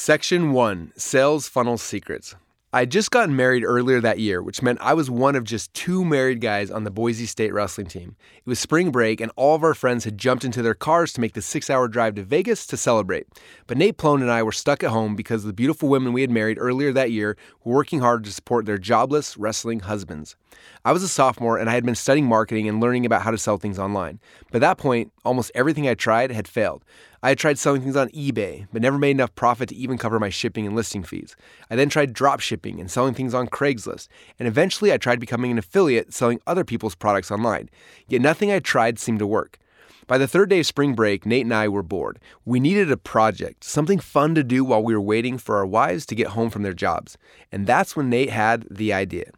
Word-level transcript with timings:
Section 0.00 0.52
1 0.52 0.92
Sales 0.96 1.48
Funnel 1.48 1.76
Secrets. 1.76 2.36
I 2.72 2.80
had 2.80 2.90
just 2.90 3.10
gotten 3.10 3.34
married 3.34 3.64
earlier 3.64 4.00
that 4.00 4.20
year, 4.20 4.40
which 4.40 4.62
meant 4.62 4.78
I 4.80 4.94
was 4.94 5.10
one 5.10 5.34
of 5.34 5.42
just 5.42 5.74
two 5.74 6.04
married 6.04 6.40
guys 6.40 6.70
on 6.70 6.84
the 6.84 6.90
Boise 6.90 7.26
State 7.26 7.52
wrestling 7.52 7.88
team. 7.88 8.14
It 8.36 8.46
was 8.46 8.60
spring 8.60 8.90
break, 8.90 9.20
and 9.20 9.32
all 9.34 9.56
of 9.56 9.64
our 9.64 9.74
friends 9.74 10.04
had 10.04 10.16
jumped 10.16 10.44
into 10.44 10.62
their 10.62 10.74
cars 10.74 11.12
to 11.14 11.20
make 11.20 11.32
the 11.32 11.42
six 11.42 11.68
hour 11.68 11.88
drive 11.88 12.14
to 12.14 12.22
Vegas 12.22 12.64
to 12.68 12.76
celebrate. 12.76 13.26
But 13.66 13.76
Nate 13.76 13.96
Plone 13.96 14.22
and 14.22 14.30
I 14.30 14.44
were 14.44 14.52
stuck 14.52 14.84
at 14.84 14.90
home 14.90 15.16
because 15.16 15.42
the 15.42 15.52
beautiful 15.52 15.88
women 15.88 16.12
we 16.12 16.20
had 16.20 16.30
married 16.30 16.58
earlier 16.60 16.92
that 16.92 17.10
year 17.10 17.36
were 17.64 17.74
working 17.74 18.00
hard 18.00 18.22
to 18.24 18.32
support 18.32 18.66
their 18.66 18.78
jobless 18.78 19.36
wrestling 19.36 19.80
husbands. 19.80 20.36
I 20.84 20.92
was 20.92 21.02
a 21.02 21.08
sophomore 21.08 21.58
and 21.58 21.68
I 21.68 21.74
had 21.74 21.84
been 21.84 21.94
studying 21.94 22.26
marketing 22.26 22.68
and 22.68 22.80
learning 22.80 23.04
about 23.04 23.22
how 23.22 23.30
to 23.30 23.38
sell 23.38 23.56
things 23.56 23.78
online. 23.78 24.20
By 24.52 24.60
that 24.60 24.78
point, 24.78 25.12
almost 25.24 25.50
everything 25.54 25.88
I 25.88 25.94
tried 25.94 26.30
had 26.30 26.46
failed. 26.46 26.84
I 27.20 27.30
had 27.30 27.38
tried 27.38 27.58
selling 27.58 27.82
things 27.82 27.96
on 27.96 28.10
eBay, 28.10 28.68
but 28.72 28.80
never 28.80 28.96
made 28.96 29.10
enough 29.10 29.34
profit 29.34 29.70
to 29.70 29.74
even 29.74 29.98
cover 29.98 30.20
my 30.20 30.28
shipping 30.28 30.66
and 30.66 30.76
listing 30.76 31.02
fees. 31.02 31.34
I 31.68 31.74
then 31.74 31.88
tried 31.88 32.12
drop 32.12 32.38
shipping 32.38 32.78
and 32.78 32.88
selling 32.88 33.14
things 33.14 33.34
on 33.34 33.48
Craigslist, 33.48 34.06
and 34.38 34.46
eventually 34.46 34.92
I 34.92 34.98
tried 34.98 35.18
becoming 35.18 35.50
an 35.50 35.58
affiliate 35.58 36.14
selling 36.14 36.40
other 36.46 36.64
people's 36.64 36.94
products 36.94 37.32
online. 37.32 37.70
Yet 38.06 38.20
nothing 38.20 38.52
I 38.52 38.60
tried 38.60 39.00
seemed 39.00 39.18
to 39.18 39.26
work. 39.26 39.58
By 40.06 40.16
the 40.16 40.28
third 40.28 40.48
day 40.48 40.60
of 40.60 40.66
spring 40.66 40.94
break, 40.94 41.26
Nate 41.26 41.44
and 41.44 41.52
I 41.52 41.68
were 41.68 41.82
bored. 41.82 42.18
We 42.44 42.60
needed 42.60 42.90
a 42.90 42.96
project, 42.96 43.64
something 43.64 43.98
fun 43.98 44.34
to 44.36 44.44
do 44.44 44.64
while 44.64 44.82
we 44.82 44.94
were 44.94 45.00
waiting 45.00 45.38
for 45.38 45.56
our 45.56 45.66
wives 45.66 46.06
to 46.06 46.14
get 46.14 46.28
home 46.28 46.50
from 46.50 46.62
their 46.62 46.72
jobs. 46.72 47.18
And 47.50 47.66
that's 47.66 47.96
when 47.96 48.08
Nate 48.08 48.30
had 48.30 48.64
the 48.70 48.92
idea. 48.92 49.32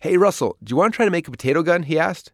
Hey, 0.00 0.16
Russell, 0.16 0.56
do 0.64 0.72
you 0.72 0.76
want 0.76 0.94
to 0.94 0.96
try 0.96 1.04
to 1.04 1.10
make 1.10 1.28
a 1.28 1.30
potato 1.30 1.62
gun? 1.62 1.84
He 1.84 1.98
asked. 1.98 2.32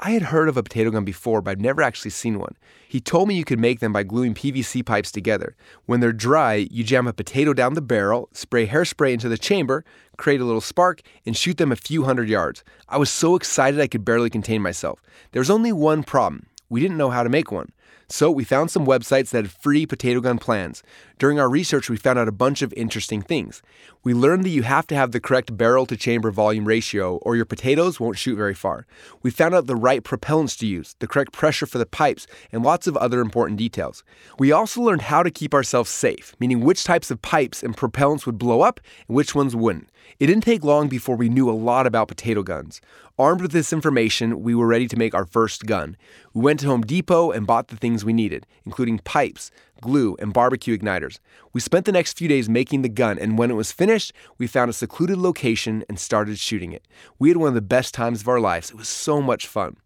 I 0.00 0.12
had 0.12 0.22
heard 0.22 0.48
of 0.48 0.56
a 0.56 0.62
potato 0.62 0.92
gun 0.92 1.04
before, 1.04 1.42
but 1.42 1.50
I've 1.50 1.60
never 1.60 1.82
actually 1.82 2.12
seen 2.12 2.38
one. 2.38 2.54
He 2.88 3.00
told 3.00 3.26
me 3.26 3.34
you 3.34 3.44
could 3.44 3.58
make 3.58 3.80
them 3.80 3.92
by 3.92 4.04
gluing 4.04 4.32
PVC 4.32 4.86
pipes 4.86 5.10
together. 5.10 5.56
When 5.86 5.98
they're 5.98 6.12
dry, 6.12 6.68
you 6.70 6.84
jam 6.84 7.08
a 7.08 7.12
potato 7.12 7.52
down 7.52 7.74
the 7.74 7.82
barrel, 7.82 8.28
spray 8.32 8.68
hairspray 8.68 9.12
into 9.12 9.28
the 9.28 9.36
chamber, 9.36 9.84
create 10.16 10.40
a 10.40 10.44
little 10.44 10.60
spark, 10.60 11.00
and 11.26 11.36
shoot 11.36 11.56
them 11.56 11.72
a 11.72 11.76
few 11.76 12.04
hundred 12.04 12.28
yards. 12.28 12.62
I 12.88 12.96
was 12.96 13.10
so 13.10 13.34
excited 13.34 13.80
I 13.80 13.88
could 13.88 14.04
barely 14.04 14.30
contain 14.30 14.62
myself. 14.62 15.02
There 15.32 15.40
was 15.40 15.50
only 15.50 15.72
one 15.72 16.04
problem 16.04 16.46
we 16.68 16.80
didn't 16.80 16.96
know 16.96 17.10
how 17.10 17.22
to 17.22 17.28
make 17.28 17.50
one. 17.50 17.72
So 18.10 18.30
we 18.30 18.44
found 18.44 18.70
some 18.70 18.86
websites 18.86 19.30
that 19.30 19.44
had 19.44 19.50
free 19.50 19.84
potato 19.84 20.20
gun 20.20 20.38
plans. 20.38 20.82
During 21.18 21.38
our 21.38 21.48
research, 21.48 21.90
we 21.90 21.96
found 21.96 22.18
out 22.18 22.28
a 22.28 22.32
bunch 22.32 22.62
of 22.62 22.72
interesting 22.74 23.20
things. 23.20 23.62
We 24.08 24.14
learned 24.14 24.44
that 24.44 24.56
you 24.56 24.62
have 24.62 24.86
to 24.86 24.94
have 24.94 25.12
the 25.12 25.20
correct 25.20 25.54
barrel 25.54 25.84
to 25.84 25.94
chamber 25.94 26.30
volume 26.30 26.64
ratio, 26.64 27.16
or 27.16 27.36
your 27.36 27.44
potatoes 27.44 28.00
won't 28.00 28.16
shoot 28.16 28.36
very 28.36 28.54
far. 28.54 28.86
We 29.22 29.30
found 29.30 29.54
out 29.54 29.66
the 29.66 29.76
right 29.76 30.02
propellants 30.02 30.58
to 30.60 30.66
use, 30.66 30.96
the 31.00 31.06
correct 31.06 31.32
pressure 31.32 31.66
for 31.66 31.76
the 31.76 31.84
pipes, 31.84 32.26
and 32.50 32.64
lots 32.64 32.86
of 32.86 32.96
other 32.96 33.20
important 33.20 33.58
details. 33.58 34.02
We 34.38 34.50
also 34.50 34.80
learned 34.80 35.02
how 35.02 35.22
to 35.22 35.30
keep 35.30 35.52
ourselves 35.52 35.90
safe, 35.90 36.34
meaning 36.40 36.62
which 36.62 36.84
types 36.84 37.10
of 37.10 37.20
pipes 37.20 37.62
and 37.62 37.76
propellants 37.76 38.24
would 38.24 38.38
blow 38.38 38.62
up 38.62 38.80
and 39.08 39.14
which 39.14 39.34
ones 39.34 39.54
wouldn't. 39.54 39.90
It 40.18 40.28
didn't 40.28 40.44
take 40.44 40.64
long 40.64 40.88
before 40.88 41.16
we 41.16 41.28
knew 41.28 41.50
a 41.50 41.52
lot 41.52 41.86
about 41.86 42.08
potato 42.08 42.42
guns. 42.42 42.80
Armed 43.18 43.42
with 43.42 43.52
this 43.52 43.74
information, 43.74 44.42
we 44.42 44.54
were 44.54 44.66
ready 44.66 44.88
to 44.88 44.96
make 44.96 45.14
our 45.14 45.26
first 45.26 45.66
gun. 45.66 45.98
We 46.32 46.40
went 46.40 46.60
to 46.60 46.66
Home 46.68 46.80
Depot 46.80 47.30
and 47.30 47.46
bought 47.46 47.68
the 47.68 47.76
things 47.76 48.06
we 48.06 48.14
needed, 48.14 48.46
including 48.64 49.00
pipes, 49.00 49.50
glue, 49.80 50.16
and 50.18 50.32
barbecue 50.32 50.76
igniters. 50.76 51.18
We 51.52 51.60
spent 51.60 51.84
the 51.84 51.92
next 51.92 52.18
few 52.18 52.28
days 52.28 52.48
making 52.48 52.82
the 52.82 52.88
gun, 52.88 53.18
and 53.18 53.38
when 53.38 53.50
it 53.50 53.54
was 53.54 53.72
finished, 53.72 54.12
we 54.36 54.46
found 54.46 54.70
a 54.70 54.74
secluded 54.74 55.18
location 55.18 55.84
and 55.88 55.98
started 55.98 56.38
shooting 56.38 56.72
it. 56.72 56.86
We 57.18 57.28
had 57.28 57.36
one 57.36 57.48
of 57.48 57.54
the 57.54 57.60
best 57.60 57.94
times 57.94 58.20
of 58.20 58.28
our 58.28 58.40
lives. 58.40 58.70
It 58.70 58.76
was 58.76 58.88
so 58.88 59.20
much 59.20 59.46
fun. 59.46 59.76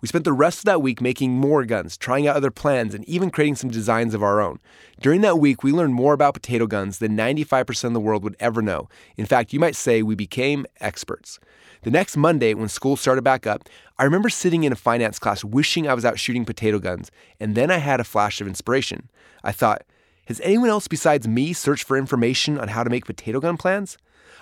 We 0.00 0.06
spent 0.06 0.24
the 0.24 0.32
rest 0.32 0.60
of 0.60 0.64
that 0.66 0.80
week 0.80 1.00
making 1.00 1.32
more 1.32 1.64
guns, 1.64 1.96
trying 1.96 2.28
out 2.28 2.36
other 2.36 2.52
plans, 2.52 2.94
and 2.94 3.04
even 3.08 3.30
creating 3.30 3.56
some 3.56 3.70
designs 3.70 4.14
of 4.14 4.22
our 4.22 4.40
own. 4.40 4.60
During 5.00 5.22
that 5.22 5.40
week, 5.40 5.64
we 5.64 5.72
learned 5.72 5.94
more 5.94 6.14
about 6.14 6.34
potato 6.34 6.68
guns 6.68 6.98
than 6.98 7.16
95% 7.16 7.84
of 7.84 7.94
the 7.94 8.00
world 8.00 8.22
would 8.22 8.36
ever 8.38 8.62
know. 8.62 8.88
In 9.16 9.26
fact, 9.26 9.52
you 9.52 9.58
might 9.58 9.74
say 9.74 10.02
we 10.02 10.14
became 10.14 10.66
experts. 10.80 11.40
The 11.82 11.90
next 11.90 12.16
Monday, 12.16 12.54
when 12.54 12.68
school 12.68 12.96
started 12.96 13.22
back 13.22 13.44
up, 13.44 13.68
I 13.98 14.04
remember 14.04 14.28
sitting 14.28 14.62
in 14.62 14.72
a 14.72 14.76
finance 14.76 15.18
class 15.18 15.42
wishing 15.42 15.88
I 15.88 15.94
was 15.94 16.04
out 16.04 16.18
shooting 16.18 16.44
potato 16.44 16.78
guns, 16.78 17.10
and 17.40 17.56
then 17.56 17.70
I 17.70 17.78
had 17.78 17.98
a 17.98 18.04
flash 18.04 18.40
of 18.40 18.46
inspiration. 18.46 19.10
I 19.42 19.50
thought, 19.50 19.82
has 20.26 20.40
anyone 20.44 20.70
else 20.70 20.86
besides 20.86 21.26
me 21.26 21.52
searched 21.52 21.84
for 21.84 21.96
information 21.96 22.58
on 22.58 22.68
how 22.68 22.84
to 22.84 22.90
make 22.90 23.06
potato 23.06 23.40
gun 23.40 23.56
plans? 23.56 23.98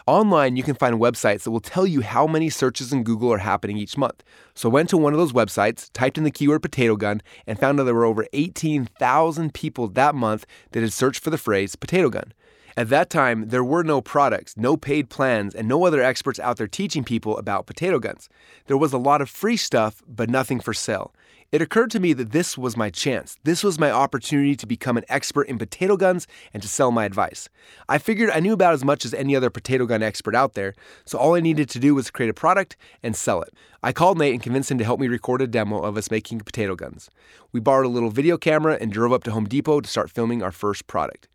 Online, 0.09 0.55
you 0.55 0.62
can 0.62 0.77
find 0.77 1.00
websites 1.00 1.43
that 1.43 1.50
will 1.50 1.59
tell 1.59 1.84
you 1.84 2.00
how 2.00 2.28
many 2.28 2.49
searches 2.49 2.93
in 2.93 3.03
Google 3.03 3.33
are 3.33 3.39
happening 3.39 3.77
each 3.77 3.99
month. 3.99 4.22
So 4.55 4.71
I 4.71 4.72
went 4.72 4.89
to 4.91 4.97
one 4.97 5.12
of 5.12 5.19
those 5.19 5.33
websites, 5.33 5.91
typed 5.93 6.17
in 6.17 6.22
the 6.22 6.31
keyword 6.31 6.62
potato 6.62 6.94
gun, 6.94 7.22
and 7.44 7.59
found 7.59 7.77
that 7.77 7.84
there 7.84 7.94
were 7.94 8.05
over 8.05 8.25
18,000 8.33 9.53
people 9.53 9.89
that 9.89 10.15
month 10.15 10.47
that 10.71 10.84
had 10.84 10.93
searched 10.93 11.25
for 11.25 11.31
the 11.31 11.39
phrase 11.39 11.75
potato 11.75 12.09
gun. 12.09 12.33
At 12.77 12.89
that 12.91 13.11
time, 13.11 13.49
there 13.49 13.65
were 13.65 13.83
no 13.83 14.00
products, 14.00 14.56
no 14.56 14.77
paid 14.77 15.11
plans, 15.11 15.56
and 15.56 15.67
no 15.67 15.84
other 15.84 16.00
experts 16.00 16.38
out 16.38 16.56
there 16.59 16.69
teaching 16.69 17.03
people 17.03 17.37
about 17.37 17.67
potato 17.67 17.99
guns. 17.99 18.28
There 18.67 18.77
was 18.77 18.93
a 18.93 18.99
lot 18.99 19.21
of 19.21 19.28
free 19.28 19.56
stuff, 19.56 20.03
but 20.06 20.31
nothing 20.31 20.61
for 20.61 20.73
sale. 20.73 21.12
It 21.52 21.62
occurred 21.62 21.92
to 21.92 22.00
me 22.00 22.12
that 22.12 22.32
this 22.32 22.58
was 22.58 22.76
my 22.76 22.90
chance. 22.90 23.38
This 23.44 23.62
was 23.62 23.78
my 23.78 23.90
opportunity 23.90 24.56
to 24.56 24.66
become 24.66 24.96
an 24.96 25.04
expert 25.08 25.46
in 25.46 25.58
potato 25.58 25.96
guns 25.96 26.26
and 26.52 26.60
to 26.60 26.68
sell 26.68 26.90
my 26.90 27.04
advice. 27.04 27.48
I 27.88 27.98
figured 27.98 28.30
I 28.30 28.40
knew 28.40 28.52
about 28.52 28.74
as 28.74 28.84
much 28.84 29.04
as 29.04 29.14
any 29.14 29.36
other 29.36 29.48
potato 29.48 29.86
gun 29.86 30.02
expert 30.02 30.34
out 30.34 30.54
there, 30.54 30.74
so 31.04 31.18
all 31.18 31.34
I 31.34 31.40
needed 31.40 31.68
to 31.70 31.78
do 31.78 31.94
was 31.94 32.10
create 32.10 32.30
a 32.30 32.34
product 32.34 32.76
and 33.02 33.14
sell 33.14 33.42
it. 33.42 33.54
I 33.82 33.92
called 33.92 34.18
Nate 34.18 34.32
and 34.32 34.42
convinced 34.42 34.70
him 34.72 34.78
to 34.78 34.84
help 34.84 34.98
me 34.98 35.06
record 35.06 35.40
a 35.40 35.46
demo 35.46 35.78
of 35.78 35.96
us 35.96 36.10
making 36.10 36.40
potato 36.40 36.74
guns. 36.74 37.10
We 37.52 37.60
borrowed 37.60 37.86
a 37.86 37.90
little 37.90 38.10
video 38.10 38.36
camera 38.36 38.76
and 38.80 38.90
drove 38.90 39.12
up 39.12 39.22
to 39.24 39.30
Home 39.30 39.46
Depot 39.46 39.80
to 39.80 39.88
start 39.88 40.10
filming 40.10 40.42
our 40.42 40.52
first 40.52 40.88
product. 40.88 41.28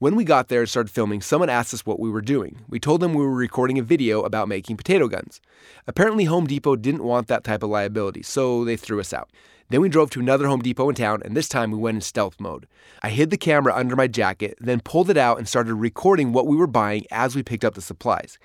When 0.00 0.16
we 0.16 0.24
got 0.24 0.48
there 0.48 0.60
and 0.60 0.68
started 0.68 0.90
filming, 0.90 1.20
someone 1.20 1.50
asked 1.50 1.74
us 1.74 1.84
what 1.84 2.00
we 2.00 2.08
were 2.08 2.22
doing. 2.22 2.64
We 2.70 2.80
told 2.80 3.02
them 3.02 3.12
we 3.12 3.22
were 3.22 3.34
recording 3.34 3.78
a 3.78 3.82
video 3.82 4.22
about 4.22 4.48
making 4.48 4.78
potato 4.78 5.08
guns. 5.08 5.42
Apparently, 5.86 6.24
Home 6.24 6.46
Depot 6.46 6.76
didn't 6.76 7.04
want 7.04 7.28
that 7.28 7.44
type 7.44 7.62
of 7.62 7.68
liability, 7.68 8.22
so 8.22 8.64
they 8.64 8.78
threw 8.78 8.98
us 8.98 9.12
out. 9.12 9.28
Then 9.68 9.82
we 9.82 9.90
drove 9.90 10.08
to 10.12 10.20
another 10.20 10.46
Home 10.46 10.62
Depot 10.62 10.88
in 10.88 10.94
town, 10.94 11.20
and 11.22 11.36
this 11.36 11.50
time 11.50 11.70
we 11.70 11.76
went 11.76 11.96
in 11.96 12.00
stealth 12.00 12.40
mode. 12.40 12.66
I 13.02 13.10
hid 13.10 13.28
the 13.28 13.36
camera 13.36 13.76
under 13.76 13.94
my 13.94 14.06
jacket, 14.06 14.56
then 14.58 14.80
pulled 14.80 15.10
it 15.10 15.18
out 15.18 15.36
and 15.36 15.46
started 15.46 15.74
recording 15.74 16.32
what 16.32 16.46
we 16.46 16.56
were 16.56 16.66
buying 16.66 17.04
as 17.10 17.36
we 17.36 17.42
picked 17.42 17.66
up 17.66 17.74
the 17.74 17.82
supplies. 17.82 18.38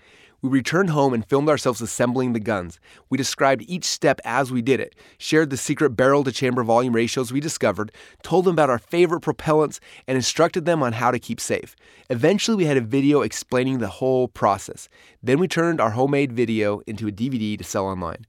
We 0.46 0.52
returned 0.52 0.92
home 0.92 1.16
and 1.16 1.26
filmed 1.26 1.50
ourselves 1.50 1.82
assembling 1.82 2.34
the 2.34 2.40
guns. 2.40 2.80
We 3.10 3.18
described 3.18 3.64
each 3.68 3.84
step 3.84 4.22
as 4.24 4.52
we 4.52 4.62
did 4.62 4.80
it, 4.80 4.94
shared 5.18 5.50
the 5.50 5.58
secret 5.58 5.96
barrel 5.96 6.24
to 6.24 6.32
chamber 6.32 6.64
volume 6.64 6.94
ratios 6.94 7.34
we 7.34 7.40
discovered, 7.40 7.92
told 8.22 8.46
them 8.46 8.54
about 8.54 8.70
our 8.70 8.78
favorite 8.78 9.24
propellants, 9.24 9.80
and 10.08 10.16
instructed 10.16 10.66
them 10.66 10.84
on 10.84 10.94
how 10.94 11.10
to 11.10 11.18
keep 11.18 11.40
safe. 11.40 11.76
Eventually, 12.12 12.58
we 12.58 12.66
had 12.66 12.78
a 12.78 12.82
video 12.82 13.22
explaining 13.22 13.80
the 13.80 13.88
whole 13.88 14.28
process. 14.28 14.88
Then 15.24 15.40
we 15.40 15.48
turned 15.48 15.82
our 15.82 15.90
homemade 15.90 16.32
video 16.32 16.82
into 16.86 17.08
a 17.08 17.12
DVD 17.12 17.58
to 17.58 17.64
sell 17.64 17.88
online. 17.88 18.28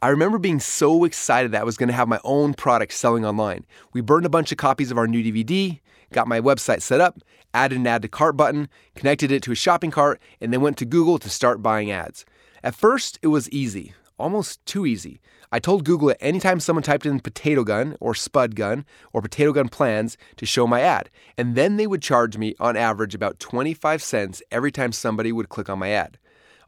I 0.00 0.08
remember 0.08 0.38
being 0.38 0.60
so 0.60 1.04
excited 1.04 1.52
that 1.52 1.60
I 1.60 1.64
was 1.64 1.76
going 1.76 1.88
to 1.88 1.94
have 1.94 2.08
my 2.08 2.20
own 2.24 2.54
product 2.54 2.94
selling 2.94 3.26
online. 3.26 3.66
We 3.92 4.00
burned 4.00 4.24
a 4.24 4.30
bunch 4.30 4.52
of 4.52 4.56
copies 4.56 4.90
of 4.90 4.96
our 4.96 5.06
new 5.06 5.22
DVD, 5.22 5.80
got 6.12 6.28
my 6.28 6.40
website 6.40 6.82
set 6.82 7.00
up, 7.00 7.18
added 7.54 7.78
an 7.78 7.86
add 7.86 8.02
to 8.02 8.08
cart 8.08 8.36
button, 8.36 8.68
connected 8.94 9.32
it 9.32 9.42
to 9.44 9.52
a 9.52 9.56
shopping 9.56 9.90
cart, 9.90 10.20
and 10.40 10.52
then 10.52 10.60
went 10.60 10.76
to 10.78 10.84
Google 10.84 11.18
to 11.18 11.30
start 11.30 11.62
buying 11.62 11.90
ads. 11.90 12.24
At 12.62 12.74
first, 12.74 13.18
it 13.22 13.28
was 13.28 13.50
easy, 13.50 13.94
almost 14.18 14.64
too 14.66 14.86
easy. 14.86 15.20
I 15.50 15.58
told 15.58 15.84
Google 15.84 16.08
that 16.08 16.22
anytime 16.22 16.60
someone 16.60 16.82
typed 16.82 17.06
in 17.06 17.20
potato 17.20 17.64
gun 17.64 17.96
or 18.00 18.14
spud 18.14 18.54
gun 18.54 18.84
or 19.12 19.22
potato 19.22 19.52
gun 19.52 19.68
plans 19.68 20.18
to 20.36 20.44
show 20.44 20.66
my 20.66 20.82
ad, 20.82 21.08
and 21.38 21.54
then 21.54 21.76
they 21.76 21.86
would 21.86 22.02
charge 22.02 22.36
me 22.36 22.54
on 22.60 22.76
average 22.76 23.14
about 23.14 23.40
25 23.40 24.02
cents 24.02 24.42
every 24.50 24.70
time 24.70 24.92
somebody 24.92 25.32
would 25.32 25.48
click 25.48 25.70
on 25.70 25.78
my 25.78 25.90
ad. 25.90 26.18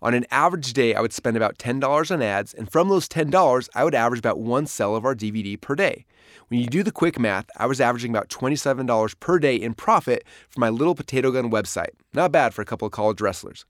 On 0.03 0.15
an 0.15 0.25
average 0.31 0.73
day, 0.73 0.95
I 0.95 1.03
would 1.03 1.13
spend 1.13 1.37
about 1.37 1.59
$10 1.59 2.11
on 2.11 2.23
ads, 2.23 2.55
and 2.55 2.73
from 2.73 2.89
those 2.89 3.07
$10, 3.07 3.69
I 3.75 3.85
would 3.85 3.95
average 3.95 4.21
about 4.21 4.41
one 4.41 4.67
sell 4.67 4.97
of 4.97 5.05
our 5.05 5.15
DVD 5.15 5.61
per 5.61 5.75
day. 5.75 6.07
When 6.49 6.61
you 6.61 6.67
do 6.67 6.83
the 6.83 6.93
quick 6.93 7.19
math, 7.19 7.47
I 7.57 7.67
was 7.67 7.81
averaging 7.81 8.11
about 8.11 8.29
$27 8.29 9.21
per 9.21 9.39
day 9.39 9.57
in 9.57 9.75
profit 9.75 10.25
for 10.49 10.61
my 10.61 10.69
little 10.69 10.95
potato 10.95 11.31
gun 11.31 11.51
website. 11.51 11.91
Not 12.13 12.33
bad 12.33 12.55
for 12.55 12.63
a 12.63 12.65
couple 12.65 12.87
of 12.87 12.93
college 12.93 13.21
wrestlers. 13.21 13.65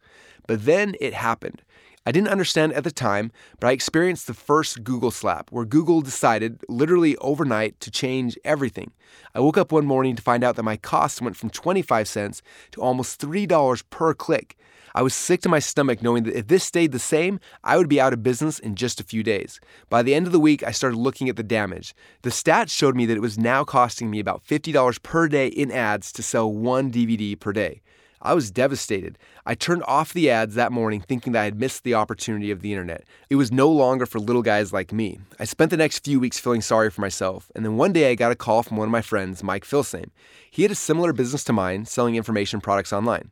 But 0.47 0.65
then 0.65 0.95
it 1.01 1.15
happened. 1.15 1.63
I 2.07 2.13
didn't 2.13 2.29
understand 2.29 2.73
at 2.73 2.85
the 2.85 2.91
time, 2.91 3.31
but 3.59 3.69
I 3.69 3.73
experienced 3.73 4.27
the 4.27 4.33
first 4.33 4.83
Google 4.83 5.11
slap 5.11 5.53
where 5.53 5.67
Google 5.67 6.01
decided, 6.01 6.65
literally 6.67 7.15
overnight, 7.19 7.79
to 7.81 7.91
change 7.91 8.39
everything. 8.43 8.93
I 9.35 9.41
woke 9.41 9.59
up 9.59 9.71
one 9.71 9.85
morning 9.85 10.17
to 10.17 10.23
find 10.23 10.43
out 10.43 10.57
that 10.57 10.63
my 10.63 10.79
cost 10.79 11.21
went 11.21 11.37
from 11.37 11.51
25 11.51 12.09
cents 12.09 12.41
to 12.73 12.81
almost 12.81 13.21
$3 13.21 13.83
per 13.91 14.15
click. 14.15 14.57
I 14.95 15.03
was 15.03 15.15
sick 15.15 15.43
to 15.43 15.49
my 15.51 15.59
stomach 15.59 16.03
knowing 16.03 16.25
that 16.25 16.37
if 16.37 16.49
this 16.49 16.65
stayed 16.65 16.93
the 16.93 16.99
same, 16.99 17.39
I 17.63 17.77
would 17.77 17.89
be 17.89 18.01
out 18.01 18.15
of 18.15 18.23
business 18.23 18.59
in 18.59 18.77
just 18.77 18.99
a 18.99 19.05
few 19.05 19.23
days. 19.23 19.61
By 19.91 20.03
the 20.03 20.15
end 20.15 20.27
of 20.27 20.33
the 20.33 20.41
week, 20.41 20.63
I 20.63 20.73
started 20.73 20.97
looking 20.97 21.29
at 21.29 21.37
the 21.37 21.43
damage. 21.43 21.95
The 22.23 22.31
stats 22.31 22.71
showed 22.71 22.97
me 22.97 23.05
that 23.07 23.17
it 23.17 23.21
was 23.21 23.39
now 23.39 23.63
costing 23.63 24.11
me 24.11 24.21
about 24.21 24.45
$50 24.45 25.03
per 25.03 25.29
day 25.29 25.49
in 25.49 25.71
ads 25.71 26.13
to 26.13 26.23
sell 26.23 26.51
one 26.51 26.91
DVD 26.91 27.39
per 27.39 27.53
day. 27.53 27.83
I 28.23 28.35
was 28.35 28.51
devastated. 28.51 29.19
I 29.47 29.55
turned 29.55 29.83
off 29.85 30.13
the 30.13 30.31
ads 30.31 30.55
that 30.55 30.73
morning 30.73 31.01
thinking 31.01 31.33
that 31.33 31.41
I 31.41 31.45
had 31.45 31.59
missed 31.59 31.85
the 31.85 31.95
opportunity 31.95 32.51
of 32.51 32.61
the 32.61 32.73
internet. 32.73 33.05
It 33.31 33.37
was 33.37 33.51
no 33.51 33.69
longer 33.69 34.05
for 34.05 34.19
little 34.19 34.43
guys 34.43 34.73
like 34.75 34.93
me. 34.93 35.21
I 35.39 35.45
spent 35.45 35.71
the 35.71 35.79
next 35.79 36.05
few 36.05 36.21
weeks 36.21 36.39
feeling 36.39 36.61
sorry 36.61 36.91
for 36.91 37.01
myself, 37.01 37.51
and 37.55 37.65
then 37.65 37.79
one 37.79 37.95
day 37.95 38.11
I 38.11 38.15
got 38.15 38.33
a 38.33 38.37
call 38.37 38.63
from 38.63 38.77
one 38.77 38.89
of 38.89 38.93
my 38.93 39.01
friends, 39.01 39.43
Mike 39.43 39.65
Filsaime. 39.65 40.11
He 40.51 40.63
had 40.63 40.71
a 40.71 40.75
similar 40.75 41.15
business 41.15 41.45
to 41.45 41.55
mine, 41.55 41.87
selling 41.87 42.17
information 42.17 42.61
products 42.61 42.93
online. 42.93 43.31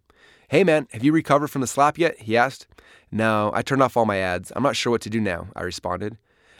Hey 0.48 0.64
man, 0.64 0.88
have 0.92 1.04
you 1.04 1.12
recovered 1.12 1.48
from 1.48 1.60
the 1.60 1.66
slap 1.66 1.98
yet? 1.98 2.18
He 2.20 2.34
asked. 2.34 2.66
No, 3.10 3.50
I 3.52 3.60
turned 3.60 3.82
off 3.82 3.96
all 3.96 4.06
my 4.06 4.16
ads. 4.16 4.50
I'm 4.56 4.62
not 4.62 4.76
sure 4.76 4.90
what 4.90 5.02
to 5.02 5.10
do 5.10 5.20
now, 5.20 5.48
I 5.54 5.62
responded. 5.62 6.16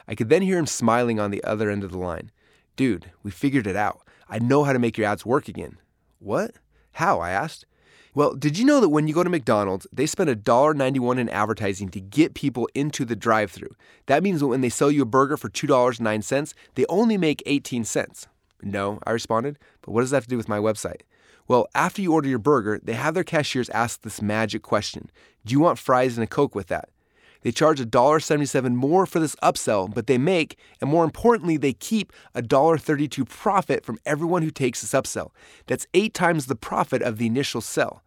I 0.06 0.14
could 0.14 0.28
then 0.28 0.42
hear 0.42 0.58
him 0.58 0.66
smiling 0.66 1.19
on 1.19 1.30
the 1.30 1.42
other 1.44 1.70
end 1.70 1.82
of 1.82 1.92
the 1.92 1.98
line. 1.98 2.30
Dude, 2.76 3.10
we 3.22 3.30
figured 3.30 3.66
it 3.66 3.76
out. 3.76 4.06
I 4.28 4.38
know 4.38 4.64
how 4.64 4.75
to 4.75 4.78
make 4.78 4.98
your 4.98 5.06
ads 5.06 5.25
work 5.25 5.48
again. 5.48 5.78
What? 6.19 6.52
How? 6.92 7.20
I 7.20 7.30
asked. 7.30 7.64
Well, 8.15 8.35
did 8.35 8.59
you 8.59 8.65
know 8.65 8.81
that 8.81 8.89
when 8.89 9.06
you 9.06 9.15
go 9.15 9.23
to 9.23 9.31
McDonald's, 9.31 9.87
they 9.93 10.06
spend 10.06 10.31
$1.91 10.31 11.19
in 11.19 11.29
advertising 11.29 11.89
to 11.91 12.00
get 12.00 12.35
people 12.35 12.69
into 12.75 13.05
the 13.05 13.17
drive 13.17 13.50
through? 13.50 13.75
That 14.06 14.23
means 14.23 14.41
that 14.41 14.49
when 14.49 14.61
they 14.61 14.69
sell 14.69 14.91
you 14.91 15.03
a 15.03 15.06
burger 15.06 15.37
for 15.37 15.49
$2.09, 15.49 16.55
they 16.75 16.87
only 16.89 17.17
make 17.17 17.43
18 17.47 17.85
cents. 17.85 18.27
No, 18.62 18.99
I 19.06 19.12
responded, 19.12 19.59
but 19.83 19.93
what 19.93 20.00
does 20.00 20.11
that 20.11 20.17
have 20.17 20.25
to 20.25 20.31
do 20.31 20.37
with 20.37 20.49
my 20.49 20.59
website? 20.59 21.03
Well, 21.47 21.69
after 21.75 22.03
you 22.03 22.12
order 22.12 22.29
your 22.29 22.39
burger, 22.39 22.81
they 22.83 22.95
have 22.95 23.15
their 23.15 23.25
cashiers 23.25 23.71
ask 23.71 24.03
this 24.03 24.21
magic 24.21 24.62
question 24.62 25.11
Do 25.45 25.53
you 25.53 25.61
want 25.61 25.79
fries 25.79 26.17
and 26.17 26.25
a 26.25 26.27
Coke 26.27 26.55
with 26.55 26.67
that? 26.69 26.91
They 27.43 27.52
charge 27.52 27.81
$1.77 27.81 28.75
more 28.75 29.06
for 29.06 29.20
this 29.20 29.37
upsell, 29.37 29.93
but 29.93 30.06
they 30.06 30.19
make, 30.19 30.58
and 30.81 30.90
more 30.90 31.05
importantly, 31.05 31.56
they 31.56 31.73
keep 31.73 32.12
a 32.35 32.43
$1.32 32.43 33.29
profit 33.29 33.85
from 33.85 33.99
everyone 34.05 34.43
who 34.43 34.50
takes 34.50 34.81
this 34.81 34.93
upsell. 34.93 35.31
That's 35.67 35.87
eight 35.94 36.14
times 36.14 36.46
the 36.46 36.56
profit 36.56 37.02
of 37.02 37.19
the 37.19 37.26
initial 37.26 37.61
sell. 37.61 38.02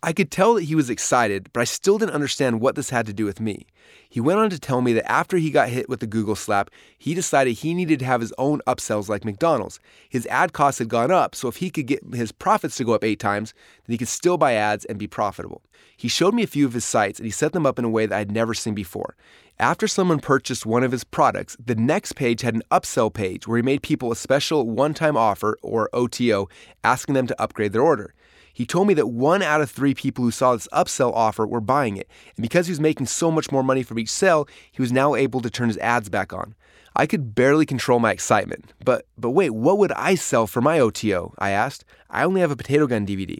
I 0.00 0.12
could 0.12 0.30
tell 0.30 0.54
that 0.54 0.64
he 0.64 0.76
was 0.76 0.90
excited, 0.90 1.50
but 1.52 1.60
I 1.60 1.64
still 1.64 1.98
didn't 1.98 2.14
understand 2.14 2.60
what 2.60 2.76
this 2.76 2.90
had 2.90 3.06
to 3.06 3.12
do 3.12 3.24
with 3.24 3.40
me. 3.40 3.66
He 4.08 4.20
went 4.20 4.38
on 4.38 4.48
to 4.50 4.58
tell 4.58 4.80
me 4.80 4.92
that 4.92 5.10
after 5.10 5.38
he 5.38 5.50
got 5.50 5.70
hit 5.70 5.88
with 5.88 5.98
the 5.98 6.06
Google 6.06 6.36
slap, 6.36 6.70
he 6.96 7.14
decided 7.14 7.54
he 7.54 7.74
needed 7.74 7.98
to 7.98 8.04
have 8.04 8.20
his 8.20 8.32
own 8.38 8.60
upsells 8.66 9.08
like 9.08 9.24
McDonald's. 9.24 9.80
His 10.08 10.26
ad 10.26 10.52
costs 10.52 10.78
had 10.78 10.88
gone 10.88 11.10
up, 11.10 11.34
so 11.34 11.48
if 11.48 11.56
he 11.56 11.68
could 11.68 11.86
get 11.86 12.02
his 12.14 12.30
profits 12.30 12.76
to 12.76 12.84
go 12.84 12.94
up 12.94 13.02
eight 13.02 13.18
times, 13.18 13.52
then 13.86 13.94
he 13.94 13.98
could 13.98 14.08
still 14.08 14.38
buy 14.38 14.52
ads 14.52 14.84
and 14.84 14.98
be 14.98 15.08
profitable. 15.08 15.62
He 15.96 16.06
showed 16.06 16.32
me 16.32 16.44
a 16.44 16.48
few 16.48 16.64
of 16.64 16.74
his 16.74 16.84
sites 16.84 17.18
and 17.18 17.26
he 17.26 17.32
set 17.32 17.52
them 17.52 17.66
up 17.66 17.78
in 17.78 17.84
a 17.84 17.90
way 17.90 18.06
that 18.06 18.16
I'd 18.16 18.30
never 18.30 18.54
seen 18.54 18.74
before. 18.74 19.16
After 19.58 19.88
someone 19.88 20.20
purchased 20.20 20.64
one 20.64 20.84
of 20.84 20.92
his 20.92 21.02
products, 21.02 21.56
the 21.64 21.74
next 21.74 22.12
page 22.12 22.42
had 22.42 22.54
an 22.54 22.62
upsell 22.70 23.12
page 23.12 23.48
where 23.48 23.56
he 23.56 23.62
made 23.62 23.82
people 23.82 24.12
a 24.12 24.16
special 24.16 24.70
one 24.70 24.94
time 24.94 25.16
offer, 25.16 25.58
or 25.60 25.90
OTO, 25.92 26.48
asking 26.84 27.14
them 27.14 27.26
to 27.26 27.42
upgrade 27.42 27.72
their 27.72 27.82
order. 27.82 28.14
He 28.58 28.66
told 28.66 28.88
me 28.88 28.94
that 28.94 29.06
one 29.06 29.40
out 29.40 29.60
of 29.60 29.70
three 29.70 29.94
people 29.94 30.24
who 30.24 30.32
saw 30.32 30.52
this 30.52 30.66
upsell 30.72 31.12
offer 31.14 31.46
were 31.46 31.60
buying 31.60 31.96
it, 31.96 32.10
and 32.34 32.42
because 32.42 32.66
he 32.66 32.72
was 32.72 32.80
making 32.80 33.06
so 33.06 33.30
much 33.30 33.52
more 33.52 33.62
money 33.62 33.84
from 33.84 34.00
each 34.00 34.10
sale, 34.10 34.48
he 34.72 34.82
was 34.82 34.90
now 34.90 35.14
able 35.14 35.40
to 35.42 35.48
turn 35.48 35.68
his 35.68 35.78
ads 35.78 36.08
back 36.08 36.32
on. 36.32 36.56
I 36.96 37.06
could 37.06 37.36
barely 37.36 37.64
control 37.64 38.00
my 38.00 38.10
excitement. 38.10 38.72
But 38.84 39.06
but 39.16 39.30
wait, 39.30 39.50
what 39.50 39.78
would 39.78 39.92
I 39.92 40.16
sell 40.16 40.48
for 40.48 40.60
my 40.60 40.80
OTO? 40.80 41.34
I 41.38 41.50
asked. 41.50 41.84
I 42.10 42.24
only 42.24 42.40
have 42.40 42.50
a 42.50 42.56
potato 42.56 42.88
gun 42.88 43.06
DVD. 43.06 43.38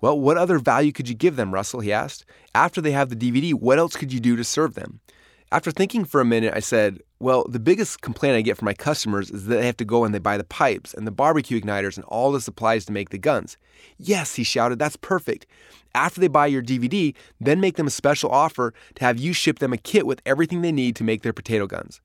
Well, 0.00 0.18
what 0.18 0.36
other 0.36 0.58
value 0.58 0.90
could 0.90 1.08
you 1.08 1.14
give 1.14 1.36
them, 1.36 1.54
Russell? 1.54 1.78
He 1.78 1.92
asked. 1.92 2.24
After 2.52 2.80
they 2.80 2.90
have 2.90 3.10
the 3.10 3.14
DVD, 3.14 3.54
what 3.54 3.78
else 3.78 3.94
could 3.94 4.12
you 4.12 4.18
do 4.18 4.34
to 4.34 4.42
serve 4.42 4.74
them? 4.74 4.98
After 5.50 5.70
thinking 5.70 6.04
for 6.04 6.20
a 6.20 6.26
minute, 6.26 6.52
I 6.54 6.60
said, 6.60 7.00
Well, 7.20 7.46
the 7.48 7.58
biggest 7.58 8.02
complaint 8.02 8.36
I 8.36 8.42
get 8.42 8.58
from 8.58 8.66
my 8.66 8.74
customers 8.74 9.30
is 9.30 9.46
that 9.46 9.56
they 9.56 9.64
have 9.66 9.78
to 9.78 9.84
go 9.84 10.04
and 10.04 10.14
they 10.14 10.18
buy 10.18 10.36
the 10.36 10.44
pipes 10.44 10.92
and 10.92 11.06
the 11.06 11.10
barbecue 11.10 11.58
igniters 11.58 11.96
and 11.96 12.04
all 12.04 12.32
the 12.32 12.40
supplies 12.40 12.84
to 12.84 12.92
make 12.92 13.08
the 13.08 13.18
guns. 13.18 13.56
Yes, 13.96 14.34
he 14.34 14.44
shouted, 14.44 14.78
that's 14.78 14.96
perfect. 14.96 15.46
After 15.94 16.20
they 16.20 16.28
buy 16.28 16.48
your 16.48 16.62
DVD, 16.62 17.14
then 17.40 17.60
make 17.60 17.76
them 17.76 17.86
a 17.86 17.90
special 17.90 18.30
offer 18.30 18.74
to 18.96 19.04
have 19.04 19.18
you 19.18 19.32
ship 19.32 19.58
them 19.58 19.72
a 19.72 19.78
kit 19.78 20.06
with 20.06 20.20
everything 20.26 20.60
they 20.60 20.70
need 20.72 20.94
to 20.96 21.04
make 21.04 21.22
their 21.22 21.32
potato 21.32 21.66
guns. 21.66 22.02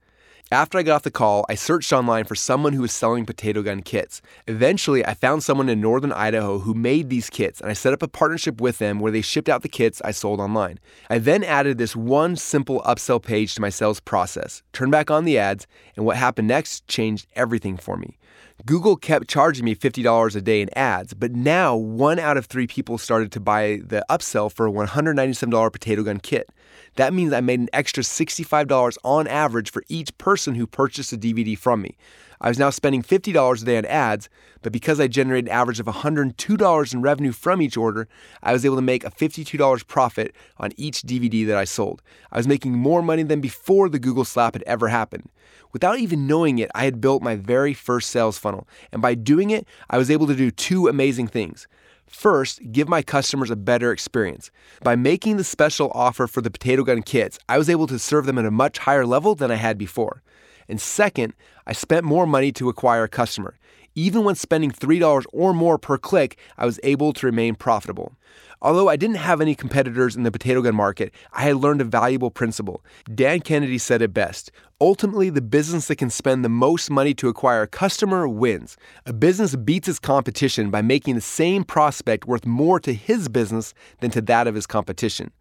After 0.53 0.77
I 0.77 0.83
got 0.83 0.97
off 0.97 1.01
the 1.01 1.09
call, 1.09 1.47
I 1.49 1.55
searched 1.55 1.91
online 1.91 2.25
for 2.25 2.35
someone 2.35 2.73
who 2.73 2.83
was 2.83 2.91
selling 2.91 3.25
potato 3.25 3.63
gun 3.63 3.81
kits. 3.81 4.21
Eventually, 4.45 5.03
I 5.03 5.15
found 5.15 5.41
someone 5.41 5.67
in 5.67 5.81
northern 5.81 6.11
Idaho 6.11 6.59
who 6.59 6.75
made 6.75 7.09
these 7.09 7.27
kits, 7.27 7.59
and 7.59 7.71
I 7.71 7.73
set 7.73 7.91
up 7.91 8.03
a 8.03 8.07
partnership 8.07 8.61
with 8.61 8.77
them 8.77 8.99
where 8.99 9.11
they 9.11 9.21
shipped 9.21 9.49
out 9.49 9.63
the 9.63 9.67
kits 9.67 9.99
I 10.05 10.11
sold 10.11 10.39
online. 10.39 10.77
I 11.09 11.17
then 11.17 11.43
added 11.43 11.79
this 11.79 11.95
one 11.95 12.35
simple 12.35 12.83
upsell 12.85 13.19
page 13.19 13.55
to 13.55 13.61
my 13.61 13.69
sales 13.69 13.99
process, 13.99 14.61
turned 14.73 14.91
back 14.91 15.09
on 15.09 15.25
the 15.25 15.39
ads, 15.39 15.65
and 15.95 16.05
what 16.05 16.17
happened 16.17 16.49
next 16.49 16.87
changed 16.87 17.25
everything 17.35 17.75
for 17.75 17.97
me. 17.97 18.19
Google 18.63 18.95
kept 18.95 19.27
charging 19.27 19.65
me 19.65 19.73
$50 19.73 20.35
a 20.35 20.41
day 20.41 20.61
in 20.61 20.69
ads, 20.77 21.15
but 21.15 21.31
now 21.31 21.75
one 21.75 22.19
out 22.19 22.37
of 22.37 22.45
three 22.45 22.67
people 22.67 22.99
started 22.99 23.31
to 23.31 23.39
buy 23.39 23.81
the 23.83 24.05
upsell 24.07 24.51
for 24.51 24.67
a 24.67 24.71
$197 24.71 25.73
potato 25.73 26.03
gun 26.03 26.19
kit. 26.19 26.47
That 26.95 27.13
means 27.13 27.33
I 27.33 27.41
made 27.41 27.59
an 27.59 27.69
extra 27.73 28.03
$65 28.03 28.97
on 29.03 29.27
average 29.27 29.71
for 29.71 29.83
each 29.87 30.17
person 30.17 30.55
who 30.55 30.67
purchased 30.67 31.13
a 31.13 31.17
DVD 31.17 31.57
from 31.57 31.81
me. 31.81 31.97
I 32.43 32.49
was 32.49 32.59
now 32.59 32.71
spending 32.71 33.01
$50 33.01 33.61
a 33.61 33.65
day 33.65 33.77
on 33.77 33.85
ads, 33.85 34.27
but 34.61 34.73
because 34.73 34.99
I 34.99 35.07
generated 35.07 35.47
an 35.47 35.55
average 35.55 35.79
of 35.79 35.85
$102 35.85 36.93
in 36.93 37.01
revenue 37.01 37.31
from 37.31 37.61
each 37.61 37.77
order, 37.77 38.09
I 38.41 38.51
was 38.51 38.65
able 38.65 38.75
to 38.75 38.81
make 38.81 39.05
a 39.05 39.11
$52 39.11 39.87
profit 39.87 40.35
on 40.57 40.71
each 40.75 41.03
DVD 41.03 41.47
that 41.47 41.57
I 41.57 41.63
sold. 41.63 42.01
I 42.33 42.37
was 42.37 42.47
making 42.47 42.73
more 42.73 43.01
money 43.01 43.23
than 43.23 43.39
before 43.39 43.87
the 43.87 43.99
Google 43.99 44.25
slap 44.25 44.55
had 44.55 44.63
ever 44.63 44.89
happened. 44.89 45.29
Without 45.71 45.99
even 45.99 46.27
knowing 46.27 46.59
it, 46.59 46.69
I 46.75 46.83
had 46.83 47.01
built 47.01 47.23
my 47.23 47.35
very 47.37 47.73
first 47.73 48.09
sales 48.09 48.37
funnel, 48.37 48.67
and 48.91 49.01
by 49.01 49.15
doing 49.15 49.49
it, 49.49 49.65
I 49.89 49.97
was 49.97 50.11
able 50.11 50.27
to 50.27 50.35
do 50.35 50.51
two 50.51 50.89
amazing 50.89 51.27
things. 51.29 51.67
First, 52.13 52.71
give 52.71 52.87
my 52.87 53.01
customers 53.01 53.49
a 53.49 53.55
better 53.55 53.91
experience. 53.91 54.51
By 54.83 54.95
making 54.95 55.37
the 55.37 55.43
special 55.43 55.91
offer 55.95 56.27
for 56.27 56.41
the 56.41 56.51
potato 56.51 56.83
gun 56.83 57.01
kits, 57.01 57.39
I 57.49 57.57
was 57.57 57.69
able 57.69 57.87
to 57.87 57.97
serve 57.97 58.27
them 58.27 58.37
at 58.37 58.45
a 58.45 58.51
much 58.51 58.77
higher 58.77 59.05
level 59.05 59.33
than 59.33 59.49
I 59.49 59.55
had 59.55 59.79
before. 59.79 60.21
And 60.69 60.79
second, 60.79 61.33
I 61.65 61.73
spent 61.73 62.05
more 62.05 62.27
money 62.27 62.51
to 62.53 62.69
acquire 62.69 63.03
a 63.03 63.09
customer. 63.09 63.57
Even 63.95 64.23
when 64.23 64.35
spending 64.35 64.71
$3 64.71 65.25
or 65.31 65.53
more 65.53 65.77
per 65.77 65.97
click, 65.97 66.37
I 66.57 66.65
was 66.65 66.79
able 66.83 67.13
to 67.13 67.25
remain 67.25 67.55
profitable. 67.55 68.13
Although 68.61 68.87
I 68.87 68.95
didn't 68.95 69.17
have 69.17 69.41
any 69.41 69.55
competitors 69.55 70.15
in 70.15 70.23
the 70.23 70.31
potato 70.31 70.61
gun 70.61 70.73
market, 70.73 71.13
I 71.33 71.43
had 71.43 71.57
learned 71.57 71.81
a 71.81 71.85
valuable 71.85 72.31
principle. 72.31 72.83
Dan 73.13 73.41
Kennedy 73.41 73.77
said 73.77 74.01
it 74.01 74.13
best 74.13 74.51
Ultimately, 74.81 75.29
the 75.29 75.41
business 75.41 75.87
that 75.87 75.97
can 75.97 76.09
spend 76.09 76.43
the 76.43 76.49
most 76.49 76.89
money 76.89 77.13
to 77.13 77.29
acquire 77.29 77.61
a 77.61 77.67
customer 77.67 78.27
wins. 78.27 78.75
A 79.05 79.13
business 79.13 79.55
beats 79.55 79.87
its 79.87 79.99
competition 79.99 80.71
by 80.71 80.81
making 80.81 81.15
the 81.15 81.21
same 81.21 81.63
prospect 81.63 82.25
worth 82.25 82.45
more 82.45 82.79
to 82.79 82.93
his 82.93 83.29
business 83.29 83.73
than 83.99 84.11
to 84.11 84.21
that 84.21 84.47
of 84.47 84.55
his 84.55 84.65
competition. 84.65 85.31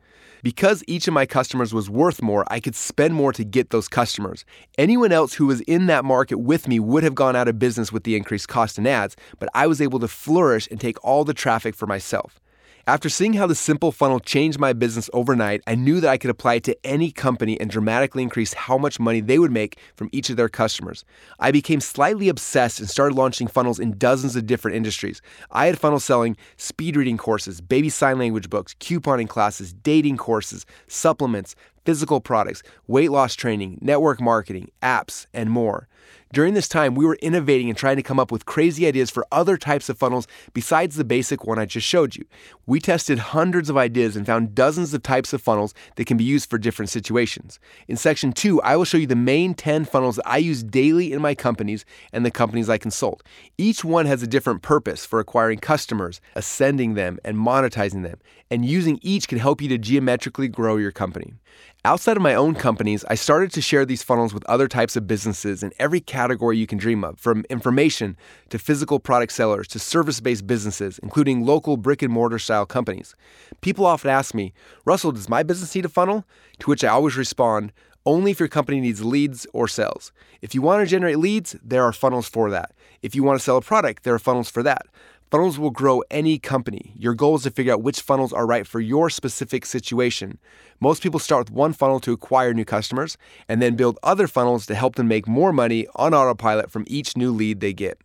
Because 0.43 0.83
each 0.89 1.07
of 1.07 1.15
my 1.15 1.25
customers 1.25 1.73
was 1.73 1.89
worth 1.89 2.21
more, 2.21 2.45
I 2.49 2.59
could 2.59 2.75
spend 2.75 3.15
more 3.15 3.33
to 3.33 3.45
get 3.45 3.71
those 3.71 3.87
customers. 3.87 4.45
Anyone 4.77 5.13
else 5.13 5.35
who 5.35 5.47
was 5.47 5.61
in 5.63 5.87
that 5.87 6.05
market 6.05 6.39
with 6.39 6.67
me 6.67 6.81
would 6.81 7.05
have 7.05 7.15
gone 7.15 7.37
out 7.37 7.47
of 7.47 7.61
business 7.61 7.93
with 7.93 8.03
the 8.03 8.17
increased 8.17 8.49
cost 8.49 8.77
in 8.77 8.85
ads, 8.85 9.15
but 9.39 9.49
I 9.55 9.69
was 9.69 9.81
able 9.81 10.01
to 10.01 10.09
flourish 10.09 10.67
and 10.69 10.81
take 10.81 11.03
all 11.05 11.25
the 11.25 11.33
traffic 11.33 11.77
for 11.77 11.87
myself. 11.87 12.41
After 12.85 13.09
seeing 13.09 13.35
how 13.35 13.47
the 13.47 13.55
simple 13.55 13.93
funnel 13.93 14.19
changed 14.19 14.59
my 14.59 14.73
business 14.73 15.09
overnight, 15.13 15.63
I 15.69 15.77
knew 15.77 16.01
that 16.01 16.11
I 16.11 16.19
could 16.19 16.31
apply 16.31 16.55
it 16.55 16.65
to 16.65 16.77
any 16.85 17.13
company 17.13 17.61
and 17.61 17.71
dramatically 17.71 18.25
increase 18.25 18.55
how 18.55 18.77
much 18.77 18.99
money 18.99 19.21
they 19.21 19.39
would 19.39 19.53
make 19.53 19.79
from 19.95 20.11
each 20.11 20.31
of 20.31 20.37
their 20.37 20.49
customers. 20.49 21.05
I 21.39 21.53
became 21.53 21.81
slightly 21.81 22.29
obsessed 22.29 22.81
and 22.81 22.91
started 22.91 23.15
launching 23.15 23.47
funnels 23.47 23.79
in 23.79 23.99
dozens 23.99 24.35
of 24.35 24.49
different 24.49 24.77
industries. 24.77 25.23
I 25.53 25.67
had 25.67 25.79
funnels 25.79 26.05
selling 26.05 26.37
speed 26.57 26.97
reading 26.97 27.19
courses, 27.19 27.61
baby 27.61 27.89
sign 27.89 28.19
language 28.19 28.51
books, 28.51 28.75
couponing 28.81 29.29
classes, 29.29 29.73
dating 29.73 30.17
courses, 30.17 30.67
supplements, 30.89 31.55
physical 31.85 32.21
products, 32.21 32.65
weight 32.89 33.13
loss 33.13 33.37
training, 33.37 33.79
network 33.81 34.21
marketing, 34.21 34.73
apps, 34.83 35.27
and 35.33 35.51
more. 35.51 35.87
During 36.33 36.55
this 36.55 36.69
time, 36.69 36.95
we 36.95 37.05
were 37.05 37.19
innovating 37.21 37.69
and 37.69 37.77
trying 37.77 37.97
to 37.97 38.03
come 38.03 38.19
up 38.19 38.33
with 38.33 38.47
crazy 38.47 38.87
ideas 38.87 39.11
for 39.11 39.27
other 39.31 39.59
types 39.59 39.91
of 39.91 39.99
funnels 39.99 40.27
besides 40.55 40.97
the 40.97 41.05
basic 41.05 41.45
one 41.45 41.59
I 41.59 41.67
just 41.67 41.87
showed 41.87 42.17
you. 42.17 42.25
We 42.65 42.81
tested 42.81 43.19
hundreds 43.19 43.69
of 43.69 43.77
ideas 43.77 44.17
and 44.17 44.25
found 44.25 44.55
dozens 44.55 44.95
of 44.95 45.03
types 45.03 45.35
of 45.35 45.43
funnels 45.43 45.75
that 45.97 46.07
can 46.07 46.17
be 46.17 46.25
used 46.25 46.49
for 46.49 46.57
different 46.57 46.89
situations. 46.89 47.61
In 47.87 47.99
section 47.99 48.33
two, 48.33 48.63
I 48.63 48.77
will 48.77 48.87
show 48.87 48.97
you 48.97 49.07
the 49.07 49.15
main 49.15 49.53
10 49.53 49.85
funnels 49.85 50.17
that 50.17 50.29
I 50.29 50.39
use 50.39 50.63
daily 50.63 51.13
in 51.13 51.21
my 51.21 51.35
companies 51.35 51.85
and 52.15 52.25
the 52.25 52.31
companies 52.31 52.71
I 52.71 52.79
consult. 52.79 53.23
Each 53.59 53.85
one 53.85 54.07
has 54.07 54.23
a 54.23 54.27
different 54.27 54.63
purpose 54.63 55.05
for 55.05 55.21
acquiring 55.21 55.59
customers, 55.59 56.21
ascending 56.35 56.95
them, 56.95 57.19
and 57.25 57.37
monetizing 57.37 58.05
them, 58.05 58.21
and 58.51 58.65
using 58.65 58.99
each 59.03 59.29
can 59.29 59.39
help 59.39 59.61
you 59.61 59.69
to 59.69 59.79
geometrically 59.79 60.49
grow 60.49 60.77
your 60.77 60.93
company. 60.93 61.35
Outside 61.85 62.17
of 62.17 62.23
my 62.23 62.37
own 62.37 62.55
companies, 62.55 63.05
I 63.11 63.17
started 63.17 63.51
to 63.55 63.61
share 63.61 63.85
these 63.85 64.05
funnels 64.05 64.33
with 64.33 64.45
other 64.45 64.69
types 64.69 64.95
of 64.95 65.09
businesses 65.09 65.65
in 65.65 65.73
every 65.81 66.01
category 66.01 66.57
you 66.57 66.65
can 66.65 66.79
dream 66.79 67.03
of, 67.03 67.19
from 67.19 67.45
information 67.51 68.17
to 68.51 68.59
physical 68.61 69.01
product 69.01 69.33
sellers 69.33 69.67
to 69.67 69.81
service 69.81 70.21
based 70.21 70.47
businesses, 70.47 71.01
including 71.03 71.45
local 71.45 71.77
brick 71.77 72.01
and 72.01 72.13
mortar 72.13 72.39
style 72.39 72.67
companies. 72.67 73.17
People 73.63 73.85
often 73.85 74.11
ask 74.11 74.33
me, 74.33 74.53
Russell, 74.85 75.11
does 75.11 75.29
my 75.29 75.43
business 75.43 75.75
need 75.75 75.85
a 75.85 75.89
funnel? 75.89 76.25
To 76.61 76.71
which 76.71 76.85
I 76.85 76.89
always 76.89 77.17
respond, 77.17 77.73
only 78.07 78.31
if 78.31 78.39
your 78.39 78.49
company 78.49 78.81
needs 78.81 79.05
leads 79.05 79.45
or 79.53 79.67
sales. 79.67 80.13
If 80.41 80.55
you 80.55 80.63
want 80.63 80.83
to 80.83 80.91
generate 80.91 81.19
leads, 81.19 81.57
there 81.65 81.83
are 81.83 81.93
funnels 81.93 82.29
for 82.29 82.49
that. 82.51 82.71
If 83.03 83.17
you 83.17 83.25
want 83.25 83.41
to 83.41 83.45
sell 83.45 83.57
a 83.57 83.61
product, 83.61 84.05
there 84.05 84.15
are 84.15 84.21
funnels 84.21 84.49
for 84.49 84.63
that. 84.63 84.87
Funnels 85.33 85.59
will 85.59 85.71
grow 85.71 86.03
any 86.11 86.39
company. 86.39 86.93
Your 86.95 87.15
goal 87.15 87.37
is 87.37 87.45
to 87.45 87.51
figure 87.51 87.73
out 87.73 87.83
which 87.83 88.03
funnels 88.03 88.35
are 88.35 88.45
right 88.45 88.67
for 88.67 88.81
your 88.81 89.09
specific 89.09 89.65
situation. 89.65 90.39
Most 90.79 91.03
people 91.03 91.19
start 91.19 91.47
with 91.47 91.57
one 91.57 91.73
funnel 91.73 92.01
to 92.01 92.13
acquire 92.13 92.53
new 92.53 92.67
customers 92.67 93.17
and 93.49 93.63
then 93.63 93.75
build 93.75 93.99
other 94.03 94.27
funnels 94.27 94.67
to 94.67 94.75
help 94.75 94.97
them 94.97 95.09
make 95.09 95.27
more 95.27 95.51
money 95.51 95.87
on 95.97 96.13
autopilot 96.13 96.71
from 96.71 96.85
each 96.87 97.17
new 97.17 97.33
lead 97.33 97.61
they 97.61 97.73
get. 97.73 97.97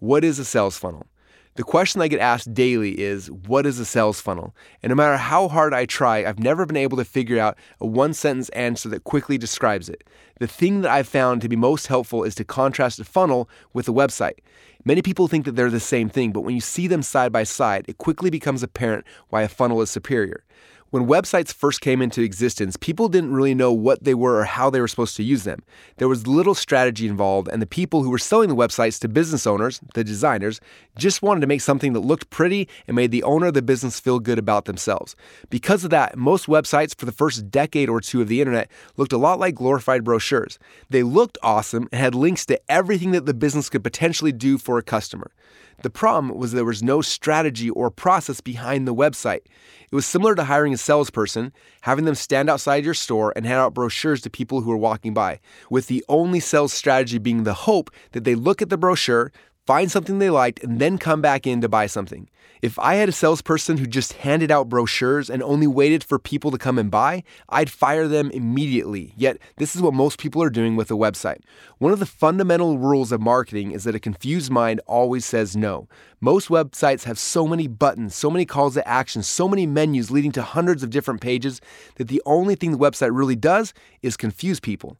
What 0.00 0.24
is 0.24 0.40
a 0.40 0.44
sales 0.44 0.76
funnel? 0.76 1.06
The 1.58 1.64
question 1.64 2.00
I 2.00 2.06
get 2.06 2.20
asked 2.20 2.54
daily 2.54 3.00
is 3.00 3.32
what 3.32 3.66
is 3.66 3.80
a 3.80 3.84
sales 3.84 4.20
funnel? 4.20 4.54
And 4.80 4.90
no 4.90 4.94
matter 4.94 5.16
how 5.16 5.48
hard 5.48 5.74
I 5.74 5.86
try, 5.86 6.18
I've 6.24 6.38
never 6.38 6.64
been 6.64 6.76
able 6.76 6.96
to 6.98 7.04
figure 7.04 7.40
out 7.40 7.58
a 7.80 7.86
one 7.86 8.14
sentence 8.14 8.48
answer 8.50 8.88
that 8.90 9.02
quickly 9.02 9.38
describes 9.38 9.88
it. 9.88 10.04
The 10.38 10.46
thing 10.46 10.82
that 10.82 10.92
I've 10.92 11.08
found 11.08 11.42
to 11.42 11.48
be 11.48 11.56
most 11.56 11.88
helpful 11.88 12.22
is 12.22 12.36
to 12.36 12.44
contrast 12.44 13.00
a 13.00 13.04
funnel 13.04 13.50
with 13.72 13.88
a 13.88 13.92
website. 13.92 14.38
Many 14.84 15.02
people 15.02 15.26
think 15.26 15.46
that 15.46 15.56
they're 15.56 15.68
the 15.68 15.80
same 15.80 16.08
thing, 16.08 16.30
but 16.30 16.42
when 16.42 16.54
you 16.54 16.60
see 16.60 16.86
them 16.86 17.02
side 17.02 17.32
by 17.32 17.42
side, 17.42 17.86
it 17.88 17.98
quickly 17.98 18.30
becomes 18.30 18.62
apparent 18.62 19.04
why 19.30 19.42
a 19.42 19.48
funnel 19.48 19.82
is 19.82 19.90
superior. 19.90 20.44
When 20.90 21.06
websites 21.06 21.52
first 21.52 21.82
came 21.82 22.00
into 22.00 22.22
existence, 22.22 22.78
people 22.78 23.10
didn't 23.10 23.34
really 23.34 23.54
know 23.54 23.74
what 23.74 24.04
they 24.04 24.14
were 24.14 24.38
or 24.38 24.44
how 24.44 24.70
they 24.70 24.80
were 24.80 24.88
supposed 24.88 25.16
to 25.16 25.22
use 25.22 25.44
them. 25.44 25.62
There 25.98 26.08
was 26.08 26.26
little 26.26 26.54
strategy 26.54 27.06
involved, 27.06 27.48
and 27.48 27.60
the 27.60 27.66
people 27.66 28.02
who 28.02 28.08
were 28.08 28.18
selling 28.18 28.48
the 28.48 28.56
websites 28.56 28.98
to 29.00 29.08
business 29.08 29.46
owners, 29.46 29.80
the 29.92 30.02
designers, 30.02 30.62
just 30.96 31.20
wanted 31.20 31.42
to 31.42 31.46
make 31.46 31.60
something 31.60 31.92
that 31.92 32.00
looked 32.00 32.30
pretty 32.30 32.70
and 32.86 32.94
made 32.96 33.10
the 33.10 33.22
owner 33.22 33.48
of 33.48 33.54
the 33.54 33.60
business 33.60 34.00
feel 34.00 34.18
good 34.18 34.38
about 34.38 34.64
themselves. 34.64 35.14
Because 35.50 35.84
of 35.84 35.90
that, 35.90 36.16
most 36.16 36.46
websites 36.46 36.96
for 36.96 37.04
the 37.04 37.12
first 37.12 37.50
decade 37.50 37.90
or 37.90 38.00
two 38.00 38.22
of 38.22 38.28
the 38.28 38.40
internet 38.40 38.70
looked 38.96 39.12
a 39.12 39.18
lot 39.18 39.38
like 39.38 39.56
glorified 39.56 40.04
brochures. 40.04 40.58
They 40.88 41.02
looked 41.02 41.36
awesome 41.42 41.90
and 41.92 42.00
had 42.00 42.14
links 42.14 42.46
to 42.46 42.58
everything 42.70 43.10
that 43.10 43.26
the 43.26 43.34
business 43.34 43.68
could 43.68 43.84
potentially 43.84 44.32
do 44.32 44.56
for 44.56 44.78
a 44.78 44.82
customer. 44.82 45.32
The 45.82 45.90
problem 45.90 46.36
was 46.36 46.50
there 46.50 46.64
was 46.64 46.82
no 46.82 47.02
strategy 47.02 47.70
or 47.70 47.90
process 47.90 48.40
behind 48.40 48.86
the 48.86 48.94
website. 48.94 49.42
It 49.90 49.94
was 49.94 50.04
similar 50.04 50.34
to 50.34 50.44
hiring 50.44 50.74
a 50.74 50.76
salesperson, 50.76 51.52
having 51.82 52.04
them 52.04 52.16
stand 52.16 52.50
outside 52.50 52.84
your 52.84 52.94
store 52.94 53.32
and 53.36 53.46
hand 53.46 53.60
out 53.60 53.74
brochures 53.74 54.20
to 54.22 54.30
people 54.30 54.62
who 54.62 54.72
are 54.72 54.76
walking 54.76 55.14
by, 55.14 55.38
with 55.70 55.86
the 55.86 56.04
only 56.08 56.40
sales 56.40 56.72
strategy 56.72 57.18
being 57.18 57.44
the 57.44 57.54
hope 57.54 57.90
that 58.10 58.24
they 58.24 58.34
look 58.34 58.60
at 58.60 58.70
the 58.70 58.76
brochure, 58.76 59.30
find 59.68 59.90
something 59.90 60.18
they 60.18 60.30
liked, 60.30 60.64
and 60.64 60.80
then 60.80 60.96
come 60.96 61.20
back 61.20 61.46
in 61.46 61.60
to 61.60 61.68
buy 61.68 61.86
something. 61.86 62.26
If 62.62 62.78
I 62.78 62.94
had 62.94 63.10
a 63.10 63.12
salesperson 63.12 63.76
who 63.76 63.86
just 63.86 64.14
handed 64.14 64.50
out 64.50 64.70
brochures 64.70 65.28
and 65.28 65.42
only 65.42 65.66
waited 65.66 66.02
for 66.02 66.18
people 66.18 66.50
to 66.50 66.56
come 66.56 66.78
and 66.78 66.90
buy, 66.90 67.22
I'd 67.50 67.68
fire 67.68 68.08
them 68.08 68.30
immediately. 68.30 69.12
Yet, 69.14 69.36
this 69.58 69.76
is 69.76 69.82
what 69.82 69.92
most 69.92 70.18
people 70.18 70.42
are 70.42 70.48
doing 70.48 70.74
with 70.74 70.90
a 70.90 70.94
website. 70.94 71.40
One 71.76 71.92
of 71.92 71.98
the 71.98 72.06
fundamental 72.06 72.78
rules 72.78 73.12
of 73.12 73.20
marketing 73.20 73.72
is 73.72 73.84
that 73.84 73.94
a 73.94 74.00
confused 74.00 74.50
mind 74.50 74.80
always 74.86 75.26
says 75.26 75.54
no. 75.54 75.86
Most 76.18 76.48
websites 76.48 77.04
have 77.04 77.18
so 77.18 77.46
many 77.46 77.66
buttons, 77.66 78.14
so 78.14 78.30
many 78.30 78.46
calls 78.46 78.72
to 78.72 78.88
action, 78.88 79.22
so 79.22 79.50
many 79.50 79.66
menus 79.66 80.10
leading 80.10 80.32
to 80.32 80.42
hundreds 80.42 80.82
of 80.82 80.88
different 80.88 81.20
pages 81.20 81.60
that 81.96 82.08
the 82.08 82.22
only 82.24 82.54
thing 82.54 82.72
the 82.72 82.78
website 82.78 83.14
really 83.14 83.36
does 83.36 83.74
is 84.00 84.16
confuse 84.16 84.60
people. 84.60 84.96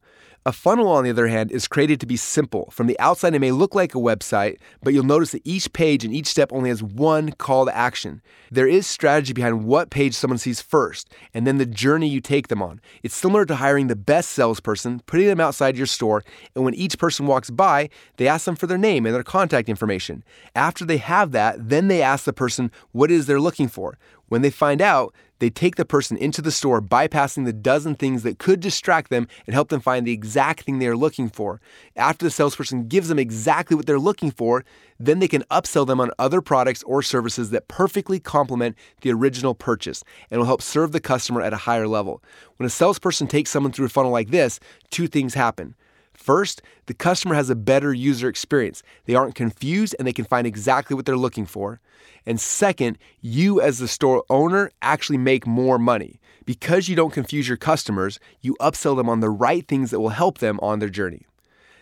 A 0.46 0.52
funnel, 0.52 0.88
on 0.88 1.04
the 1.04 1.10
other 1.10 1.26
hand, 1.26 1.50
is 1.50 1.68
created 1.68 2.00
to 2.00 2.06
be 2.06 2.16
simple. 2.16 2.70
From 2.70 2.86
the 2.86 2.98
outside, 3.00 3.34
it 3.34 3.38
may 3.38 3.50
look 3.50 3.74
like 3.74 3.94
a 3.94 3.98
website, 3.98 4.58
but 4.82 4.94
you'll 4.94 5.04
notice 5.04 5.32
that 5.32 5.42
each 5.44 5.70
page 5.72 6.04
and 6.04 6.14
each 6.14 6.28
step 6.28 6.52
only 6.52 6.70
has 6.70 6.82
one 6.82 7.32
call 7.32 7.66
to 7.66 7.76
action. 7.76 8.22
There 8.50 8.66
is 8.66 8.86
strategy 8.86 9.32
behind 9.32 9.64
what 9.64 9.90
page 9.90 10.14
someone 10.14 10.38
sees 10.38 10.62
first, 10.62 11.12
and 11.34 11.46
then 11.46 11.58
the 11.58 11.66
journey 11.66 12.08
you 12.08 12.20
take 12.20 12.48
them 12.48 12.62
on. 12.62 12.80
It's 13.02 13.16
similar 13.16 13.44
to 13.44 13.56
hiring 13.56 13.88
the 13.88 13.96
best 13.96 14.30
salesperson, 14.30 15.00
putting 15.06 15.26
them 15.26 15.40
outside 15.40 15.76
your 15.76 15.86
store, 15.86 16.24
and 16.54 16.64
when 16.64 16.74
each 16.74 16.98
person 16.98 17.26
walks 17.26 17.50
by, 17.50 17.90
they 18.16 18.28
ask 18.28 18.46
them 18.46 18.56
for 18.56 18.66
their 18.66 18.78
name 18.78 19.04
and 19.04 19.14
their 19.14 19.22
contact 19.24 19.68
information. 19.68 20.24
After 20.54 20.84
they 20.84 20.98
have 20.98 21.32
that, 21.32 21.68
then 21.68 21.88
they 21.88 22.00
ask 22.00 22.24
the 22.24 22.32
person 22.32 22.70
what 22.92 23.10
it 23.10 23.14
is 23.14 23.26
they're 23.26 23.40
looking 23.40 23.68
for. 23.68 23.98
When 24.28 24.42
they 24.42 24.50
find 24.50 24.80
out, 24.80 25.14
they 25.38 25.50
take 25.50 25.76
the 25.76 25.84
person 25.84 26.16
into 26.16 26.42
the 26.42 26.50
store, 26.50 26.82
bypassing 26.82 27.44
the 27.44 27.52
dozen 27.52 27.94
things 27.94 28.22
that 28.24 28.38
could 28.38 28.60
distract 28.60 29.10
them 29.10 29.28
and 29.46 29.54
help 29.54 29.68
them 29.68 29.80
find 29.80 30.06
the 30.06 30.12
exact 30.12 30.62
thing 30.62 30.78
they 30.78 30.88
are 30.88 30.96
looking 30.96 31.28
for. 31.28 31.60
After 31.96 32.24
the 32.24 32.30
salesperson 32.30 32.88
gives 32.88 33.08
them 33.08 33.18
exactly 33.18 33.76
what 33.76 33.86
they're 33.86 33.98
looking 33.98 34.30
for, 34.30 34.64
then 34.98 35.20
they 35.20 35.28
can 35.28 35.44
upsell 35.44 35.86
them 35.86 36.00
on 36.00 36.10
other 36.18 36.40
products 36.40 36.82
or 36.82 37.02
services 37.02 37.50
that 37.50 37.68
perfectly 37.68 38.18
complement 38.18 38.76
the 39.02 39.12
original 39.12 39.54
purchase 39.54 40.02
and 40.30 40.40
will 40.40 40.46
help 40.46 40.62
serve 40.62 40.92
the 40.92 41.00
customer 41.00 41.40
at 41.40 41.52
a 41.52 41.58
higher 41.58 41.86
level. 41.86 42.22
When 42.56 42.66
a 42.66 42.70
salesperson 42.70 43.28
takes 43.28 43.50
someone 43.50 43.72
through 43.72 43.86
a 43.86 43.90
funnel 43.90 44.10
like 44.10 44.30
this, 44.30 44.58
two 44.90 45.06
things 45.06 45.34
happen. 45.34 45.76
First, 46.18 46.62
the 46.86 46.94
customer 46.94 47.36
has 47.36 47.48
a 47.48 47.54
better 47.54 47.94
user 47.94 48.28
experience. 48.28 48.82
They 49.04 49.14
aren't 49.14 49.36
confused 49.36 49.94
and 49.98 50.06
they 50.06 50.12
can 50.12 50.24
find 50.24 50.48
exactly 50.48 50.96
what 50.96 51.06
they're 51.06 51.16
looking 51.16 51.46
for. 51.46 51.80
And 52.26 52.40
second, 52.40 52.98
you 53.20 53.60
as 53.60 53.78
the 53.78 53.86
store 53.86 54.24
owner 54.28 54.72
actually 54.82 55.16
make 55.16 55.46
more 55.46 55.78
money. 55.78 56.18
Because 56.44 56.88
you 56.88 56.96
don't 56.96 57.12
confuse 57.12 57.46
your 57.46 57.56
customers, 57.56 58.18
you 58.40 58.56
upsell 58.60 58.96
them 58.96 59.08
on 59.08 59.20
the 59.20 59.30
right 59.30 59.66
things 59.68 59.92
that 59.92 60.00
will 60.00 60.08
help 60.08 60.38
them 60.38 60.58
on 60.60 60.80
their 60.80 60.88
journey. 60.88 61.24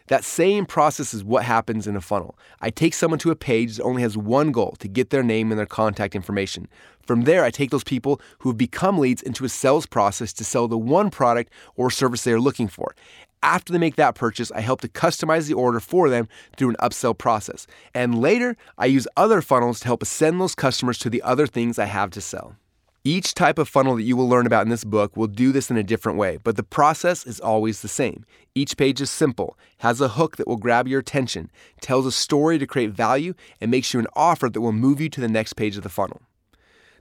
That 0.08 0.22
same 0.22 0.66
process 0.66 1.12
is 1.12 1.24
what 1.24 1.44
happens 1.44 1.86
in 1.86 1.96
a 1.96 2.00
funnel. 2.00 2.38
I 2.60 2.70
take 2.70 2.94
someone 2.94 3.18
to 3.20 3.32
a 3.32 3.36
page 3.36 3.76
that 3.76 3.82
only 3.82 4.02
has 4.02 4.16
one 4.16 4.52
goal 4.52 4.76
to 4.78 4.86
get 4.86 5.10
their 5.10 5.24
name 5.24 5.50
and 5.50 5.58
their 5.58 5.66
contact 5.66 6.14
information. 6.14 6.68
From 7.02 7.22
there, 7.22 7.44
I 7.44 7.50
take 7.50 7.70
those 7.70 7.84
people 7.84 8.20
who 8.40 8.50
have 8.50 8.58
become 8.58 8.98
leads 8.98 9.22
into 9.22 9.44
a 9.44 9.48
sales 9.48 9.86
process 9.86 10.32
to 10.34 10.44
sell 10.44 10.68
the 10.68 10.78
one 10.78 11.10
product 11.10 11.52
or 11.74 11.90
service 11.90 12.22
they 12.22 12.32
are 12.32 12.40
looking 12.40 12.68
for. 12.68 12.94
After 13.46 13.72
they 13.72 13.78
make 13.78 13.94
that 13.94 14.16
purchase, 14.16 14.50
I 14.50 14.60
help 14.60 14.80
to 14.80 14.88
customize 14.88 15.46
the 15.46 15.54
order 15.54 15.78
for 15.78 16.10
them 16.10 16.26
through 16.56 16.70
an 16.70 16.76
upsell 16.80 17.16
process. 17.16 17.68
And 17.94 18.20
later, 18.20 18.56
I 18.76 18.86
use 18.86 19.06
other 19.16 19.40
funnels 19.40 19.78
to 19.78 19.86
help 19.86 20.02
ascend 20.02 20.40
those 20.40 20.56
customers 20.56 20.98
to 20.98 21.08
the 21.08 21.22
other 21.22 21.46
things 21.46 21.78
I 21.78 21.84
have 21.84 22.10
to 22.10 22.20
sell. 22.20 22.56
Each 23.04 23.34
type 23.34 23.60
of 23.60 23.68
funnel 23.68 23.94
that 23.94 24.02
you 24.02 24.16
will 24.16 24.28
learn 24.28 24.46
about 24.46 24.64
in 24.64 24.68
this 24.68 24.82
book 24.82 25.16
will 25.16 25.28
do 25.28 25.52
this 25.52 25.70
in 25.70 25.76
a 25.76 25.84
different 25.84 26.18
way, 26.18 26.38
but 26.42 26.56
the 26.56 26.64
process 26.64 27.24
is 27.24 27.38
always 27.38 27.82
the 27.82 27.88
same. 27.88 28.26
Each 28.56 28.76
page 28.76 29.00
is 29.00 29.10
simple, 29.10 29.56
has 29.78 30.00
a 30.00 30.08
hook 30.08 30.38
that 30.38 30.48
will 30.48 30.56
grab 30.56 30.88
your 30.88 30.98
attention, 30.98 31.48
tells 31.80 32.04
a 32.04 32.10
story 32.10 32.58
to 32.58 32.66
create 32.66 32.90
value, 32.90 33.34
and 33.60 33.70
makes 33.70 33.94
you 33.94 34.00
an 34.00 34.08
offer 34.16 34.48
that 34.48 34.60
will 34.60 34.72
move 34.72 35.00
you 35.00 35.08
to 35.10 35.20
the 35.20 35.28
next 35.28 35.52
page 35.52 35.76
of 35.76 35.84
the 35.84 35.88
funnel 35.88 36.20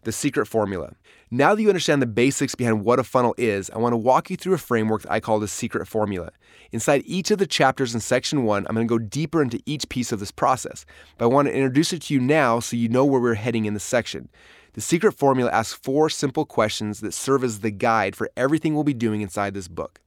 the 0.06 0.12
secret 0.12 0.46
formula. 0.46 0.94
Now 1.30 1.54
that 1.54 1.62
you 1.62 1.68
understand 1.68 2.02
the 2.02 2.08
basics 2.08 2.56
behind 2.56 2.86
what 2.86 3.00
a 3.00 3.04
funnel 3.04 3.36
is, 3.38 3.70
I 3.72 3.80
want 3.80 3.94
to 3.94 3.98
walk 3.98 4.30
you 4.30 4.38
through 4.38 4.54
a 4.54 4.60
framework 4.60 5.02
that 5.02 5.12
I 5.12 5.20
call 5.20 5.40
the 5.40 5.48
secret 5.48 5.88
formula. 5.88 6.32
Inside 6.72 7.04
each 7.06 7.32
of 7.32 7.40
the 7.40 7.48
chapters 7.48 7.94
in 7.94 8.00
section 8.00 8.44
one, 8.44 8.66
I'm 8.68 8.76
going 8.76 8.88
to 8.88 8.92
go 8.92 9.00
deeper 9.00 9.42
into 9.42 9.62
each 9.66 9.90
piece 9.90 10.12
of 10.12 10.20
this 10.20 10.32
process, 10.32 10.86
but 11.18 11.26
I 11.26 11.28
want 11.28 11.48
to 11.48 11.54
introduce 11.54 11.92
it 11.92 12.04
to 12.04 12.14
you 12.14 12.22
now 12.22 12.60
so 12.60 12.78
you 12.78 12.88
know 12.88 13.04
where 13.04 13.20
we're 13.20 13.34
heading 13.34 13.66
in 13.66 13.74
this 13.74 13.84
section. 13.84 14.30
The 14.74 14.82
secret 14.82 15.14
formula 15.14 15.50
asks 15.52 15.74
four 15.74 16.10
simple 16.10 16.46
questions 16.46 17.00
that 17.00 17.14
serve 17.14 17.44
as 17.44 17.62
the 17.62 17.72
guide 17.72 18.16
for 18.16 18.30
everything 18.38 18.76
we'll 18.76 18.84
be 18.84 18.94
doing 18.94 19.22
inside 19.22 19.54
this 19.54 19.68
book. 19.68 20.00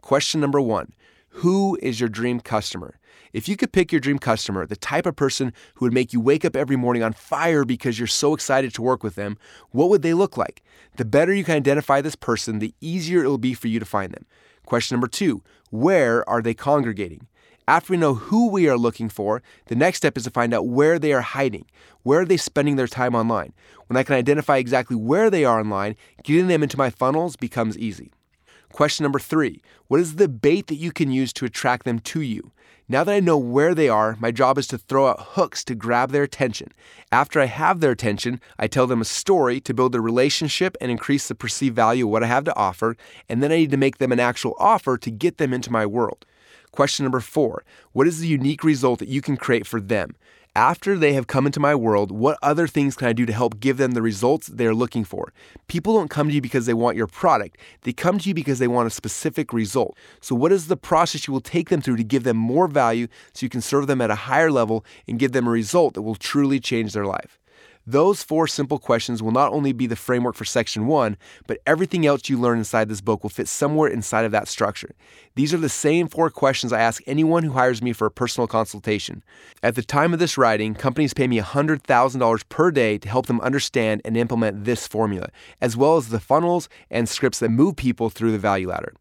Question 0.00 0.40
number 0.40 0.60
one 0.60 0.92
Who 1.30 1.76
is 1.82 1.98
your 1.98 2.08
dream 2.08 2.38
customer? 2.38 2.98
If 3.32 3.48
you 3.48 3.56
could 3.56 3.72
pick 3.72 3.90
your 3.90 4.00
dream 4.00 4.18
customer, 4.18 4.66
the 4.66 4.76
type 4.76 5.06
of 5.06 5.16
person 5.16 5.54
who 5.74 5.86
would 5.86 5.94
make 5.94 6.12
you 6.12 6.20
wake 6.20 6.44
up 6.44 6.54
every 6.54 6.76
morning 6.76 7.02
on 7.02 7.14
fire 7.14 7.64
because 7.64 7.98
you're 7.98 8.06
so 8.06 8.34
excited 8.34 8.74
to 8.74 8.82
work 8.82 9.02
with 9.02 9.14
them, 9.14 9.38
what 9.70 9.88
would 9.88 10.02
they 10.02 10.12
look 10.12 10.36
like? 10.36 10.62
The 10.96 11.06
better 11.06 11.32
you 11.32 11.42
can 11.42 11.56
identify 11.56 12.02
this 12.02 12.14
person, 12.14 12.58
the 12.58 12.74
easier 12.80 13.24
it 13.24 13.28
will 13.28 13.38
be 13.38 13.54
for 13.54 13.68
you 13.68 13.78
to 13.78 13.86
find 13.86 14.12
them. 14.12 14.26
Question 14.66 14.96
number 14.96 15.08
two 15.08 15.42
Where 15.70 16.28
are 16.28 16.42
they 16.42 16.54
congregating? 16.54 17.26
After 17.66 17.92
we 17.92 17.96
know 17.96 18.14
who 18.14 18.50
we 18.50 18.68
are 18.68 18.76
looking 18.76 19.08
for, 19.08 19.42
the 19.66 19.76
next 19.76 19.98
step 19.98 20.16
is 20.16 20.24
to 20.24 20.30
find 20.30 20.52
out 20.52 20.66
where 20.66 20.98
they 20.98 21.12
are 21.12 21.20
hiding. 21.20 21.64
Where 22.02 22.20
are 22.20 22.24
they 22.26 22.36
spending 22.36 22.76
their 22.76 22.88
time 22.88 23.14
online? 23.14 23.54
When 23.86 23.96
I 23.96 24.02
can 24.02 24.16
identify 24.16 24.56
exactly 24.56 24.96
where 24.96 25.30
they 25.30 25.44
are 25.44 25.60
online, 25.60 25.96
getting 26.24 26.48
them 26.48 26.62
into 26.62 26.76
my 26.76 26.90
funnels 26.90 27.36
becomes 27.36 27.78
easy. 27.78 28.10
Question 28.72 29.04
number 29.04 29.18
three 29.18 29.62
What 29.88 30.00
is 30.00 30.16
the 30.16 30.28
bait 30.28 30.66
that 30.68 30.76
you 30.76 30.92
can 30.92 31.10
use 31.10 31.32
to 31.34 31.44
attract 31.44 31.84
them 31.84 31.98
to 32.00 32.20
you? 32.20 32.52
Now 32.88 33.04
that 33.04 33.14
I 33.14 33.20
know 33.20 33.38
where 33.38 33.74
they 33.74 33.88
are, 33.88 34.16
my 34.18 34.30
job 34.30 34.58
is 34.58 34.66
to 34.68 34.78
throw 34.78 35.08
out 35.08 35.20
hooks 35.20 35.62
to 35.64 35.74
grab 35.74 36.10
their 36.10 36.24
attention. 36.24 36.72
After 37.10 37.40
I 37.40 37.46
have 37.46 37.80
their 37.80 37.92
attention, 37.92 38.40
I 38.58 38.66
tell 38.66 38.86
them 38.86 39.00
a 39.00 39.04
story 39.04 39.60
to 39.60 39.72
build 39.72 39.94
a 39.94 40.00
relationship 40.00 40.76
and 40.80 40.90
increase 40.90 41.28
the 41.28 41.34
perceived 41.34 41.76
value 41.76 42.06
of 42.06 42.10
what 42.10 42.24
I 42.24 42.26
have 42.26 42.44
to 42.44 42.56
offer, 42.56 42.96
and 43.28 43.42
then 43.42 43.52
I 43.52 43.56
need 43.56 43.70
to 43.70 43.76
make 43.76 43.98
them 43.98 44.12
an 44.12 44.20
actual 44.20 44.56
offer 44.58 44.98
to 44.98 45.10
get 45.10 45.38
them 45.38 45.52
into 45.52 45.70
my 45.70 45.86
world. 45.86 46.26
Question 46.70 47.04
number 47.04 47.20
four 47.20 47.64
What 47.92 48.08
is 48.08 48.20
the 48.20 48.28
unique 48.28 48.64
result 48.64 48.98
that 48.98 49.08
you 49.08 49.20
can 49.20 49.36
create 49.36 49.66
for 49.66 49.80
them? 49.80 50.16
After 50.54 50.98
they 50.98 51.14
have 51.14 51.28
come 51.28 51.46
into 51.46 51.60
my 51.60 51.74
world, 51.74 52.12
what 52.12 52.38
other 52.42 52.66
things 52.66 52.94
can 52.94 53.08
I 53.08 53.14
do 53.14 53.24
to 53.24 53.32
help 53.32 53.58
give 53.58 53.78
them 53.78 53.92
the 53.92 54.02
results 54.02 54.48
they're 54.48 54.74
looking 54.74 55.02
for? 55.02 55.32
People 55.66 55.94
don't 55.94 56.10
come 56.10 56.28
to 56.28 56.34
you 56.34 56.42
because 56.42 56.66
they 56.66 56.74
want 56.74 56.94
your 56.94 57.06
product, 57.06 57.56
they 57.84 57.94
come 57.94 58.18
to 58.18 58.28
you 58.28 58.34
because 58.34 58.58
they 58.58 58.68
want 58.68 58.86
a 58.86 58.90
specific 58.90 59.54
result. 59.54 59.96
So, 60.20 60.34
what 60.34 60.52
is 60.52 60.66
the 60.66 60.76
process 60.76 61.26
you 61.26 61.32
will 61.32 61.40
take 61.40 61.70
them 61.70 61.80
through 61.80 61.96
to 61.96 62.04
give 62.04 62.24
them 62.24 62.36
more 62.36 62.68
value 62.68 63.08
so 63.32 63.46
you 63.46 63.48
can 63.48 63.62
serve 63.62 63.86
them 63.86 64.02
at 64.02 64.10
a 64.10 64.14
higher 64.14 64.50
level 64.50 64.84
and 65.08 65.18
give 65.18 65.32
them 65.32 65.46
a 65.46 65.50
result 65.50 65.94
that 65.94 66.02
will 66.02 66.16
truly 66.16 66.60
change 66.60 66.92
their 66.92 67.06
life? 67.06 67.40
Those 67.86 68.22
four 68.22 68.46
simple 68.46 68.78
questions 68.78 69.22
will 69.22 69.32
not 69.32 69.52
only 69.52 69.72
be 69.72 69.88
the 69.88 69.96
framework 69.96 70.36
for 70.36 70.44
section 70.44 70.86
one, 70.86 71.16
but 71.48 71.58
everything 71.66 72.06
else 72.06 72.28
you 72.28 72.38
learn 72.38 72.58
inside 72.58 72.88
this 72.88 73.00
book 73.00 73.22
will 73.22 73.30
fit 73.30 73.48
somewhere 73.48 73.88
inside 73.88 74.24
of 74.24 74.30
that 74.32 74.46
structure. 74.46 74.94
These 75.34 75.52
are 75.52 75.58
the 75.58 75.68
same 75.68 76.06
four 76.06 76.30
questions 76.30 76.72
I 76.72 76.80
ask 76.80 77.02
anyone 77.06 77.42
who 77.42 77.52
hires 77.52 77.82
me 77.82 77.92
for 77.92 78.06
a 78.06 78.10
personal 78.10 78.46
consultation. 78.46 79.24
At 79.64 79.74
the 79.74 79.82
time 79.82 80.12
of 80.12 80.20
this 80.20 80.38
writing, 80.38 80.74
companies 80.74 81.12
pay 81.12 81.26
me 81.26 81.40
$100,000 81.40 82.48
per 82.48 82.70
day 82.70 82.98
to 82.98 83.08
help 83.08 83.26
them 83.26 83.40
understand 83.40 84.00
and 84.04 84.16
implement 84.16 84.64
this 84.64 84.86
formula, 84.86 85.28
as 85.60 85.76
well 85.76 85.96
as 85.96 86.10
the 86.10 86.20
funnels 86.20 86.68
and 86.90 87.08
scripts 87.08 87.40
that 87.40 87.48
move 87.48 87.74
people 87.74 88.10
through 88.10 88.30
the 88.30 88.38
value 88.38 88.68
ladder. 88.68 88.94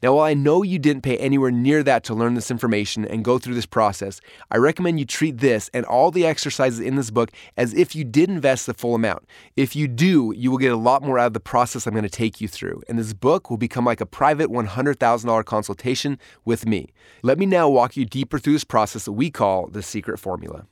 Now, 0.00 0.14
while 0.14 0.24
I 0.26 0.34
know 0.34 0.62
you 0.62 0.78
didn't 0.78 1.02
pay 1.02 1.16
anywhere 1.16 1.50
near 1.50 1.82
that 1.82 2.04
to 2.04 2.14
learn 2.14 2.34
this 2.34 2.52
information 2.52 3.04
and 3.04 3.24
go 3.24 3.38
through 3.38 3.54
this 3.54 3.66
process, 3.66 4.20
I 4.50 4.58
recommend 4.58 5.00
you 5.00 5.04
treat 5.04 5.38
this 5.38 5.70
and 5.74 5.84
all 5.84 6.12
the 6.12 6.24
exercises 6.24 6.78
in 6.78 6.94
this 6.94 7.10
book 7.10 7.30
as 7.56 7.74
if 7.74 7.96
you 7.96 8.04
did 8.04 8.27
invest 8.30 8.66
the 8.66 8.74
full 8.74 8.94
amount. 8.94 9.26
If 9.56 9.74
you 9.74 9.88
do, 9.88 10.32
you 10.36 10.50
will 10.50 10.58
get 10.58 10.72
a 10.72 10.76
lot 10.76 11.02
more 11.02 11.18
out 11.18 11.28
of 11.28 11.32
the 11.32 11.40
process 11.40 11.86
I'm 11.86 11.94
going 11.94 12.02
to 12.02 12.08
take 12.08 12.40
you 12.40 12.48
through, 12.48 12.82
and 12.88 12.98
this 12.98 13.12
book 13.12 13.50
will 13.50 13.56
become 13.56 13.84
like 13.84 14.00
a 14.00 14.06
private 14.06 14.50
$100,000 14.50 15.44
consultation 15.44 16.18
with 16.44 16.66
me. 16.66 16.92
Let 17.22 17.38
me 17.38 17.46
now 17.46 17.68
walk 17.68 17.96
you 17.96 18.04
deeper 18.04 18.38
through 18.38 18.54
this 18.54 18.64
process 18.64 19.04
that 19.04 19.12
we 19.12 19.30
call 19.30 19.66
the 19.66 19.82
secret 19.82 20.18
formula. 20.18 20.66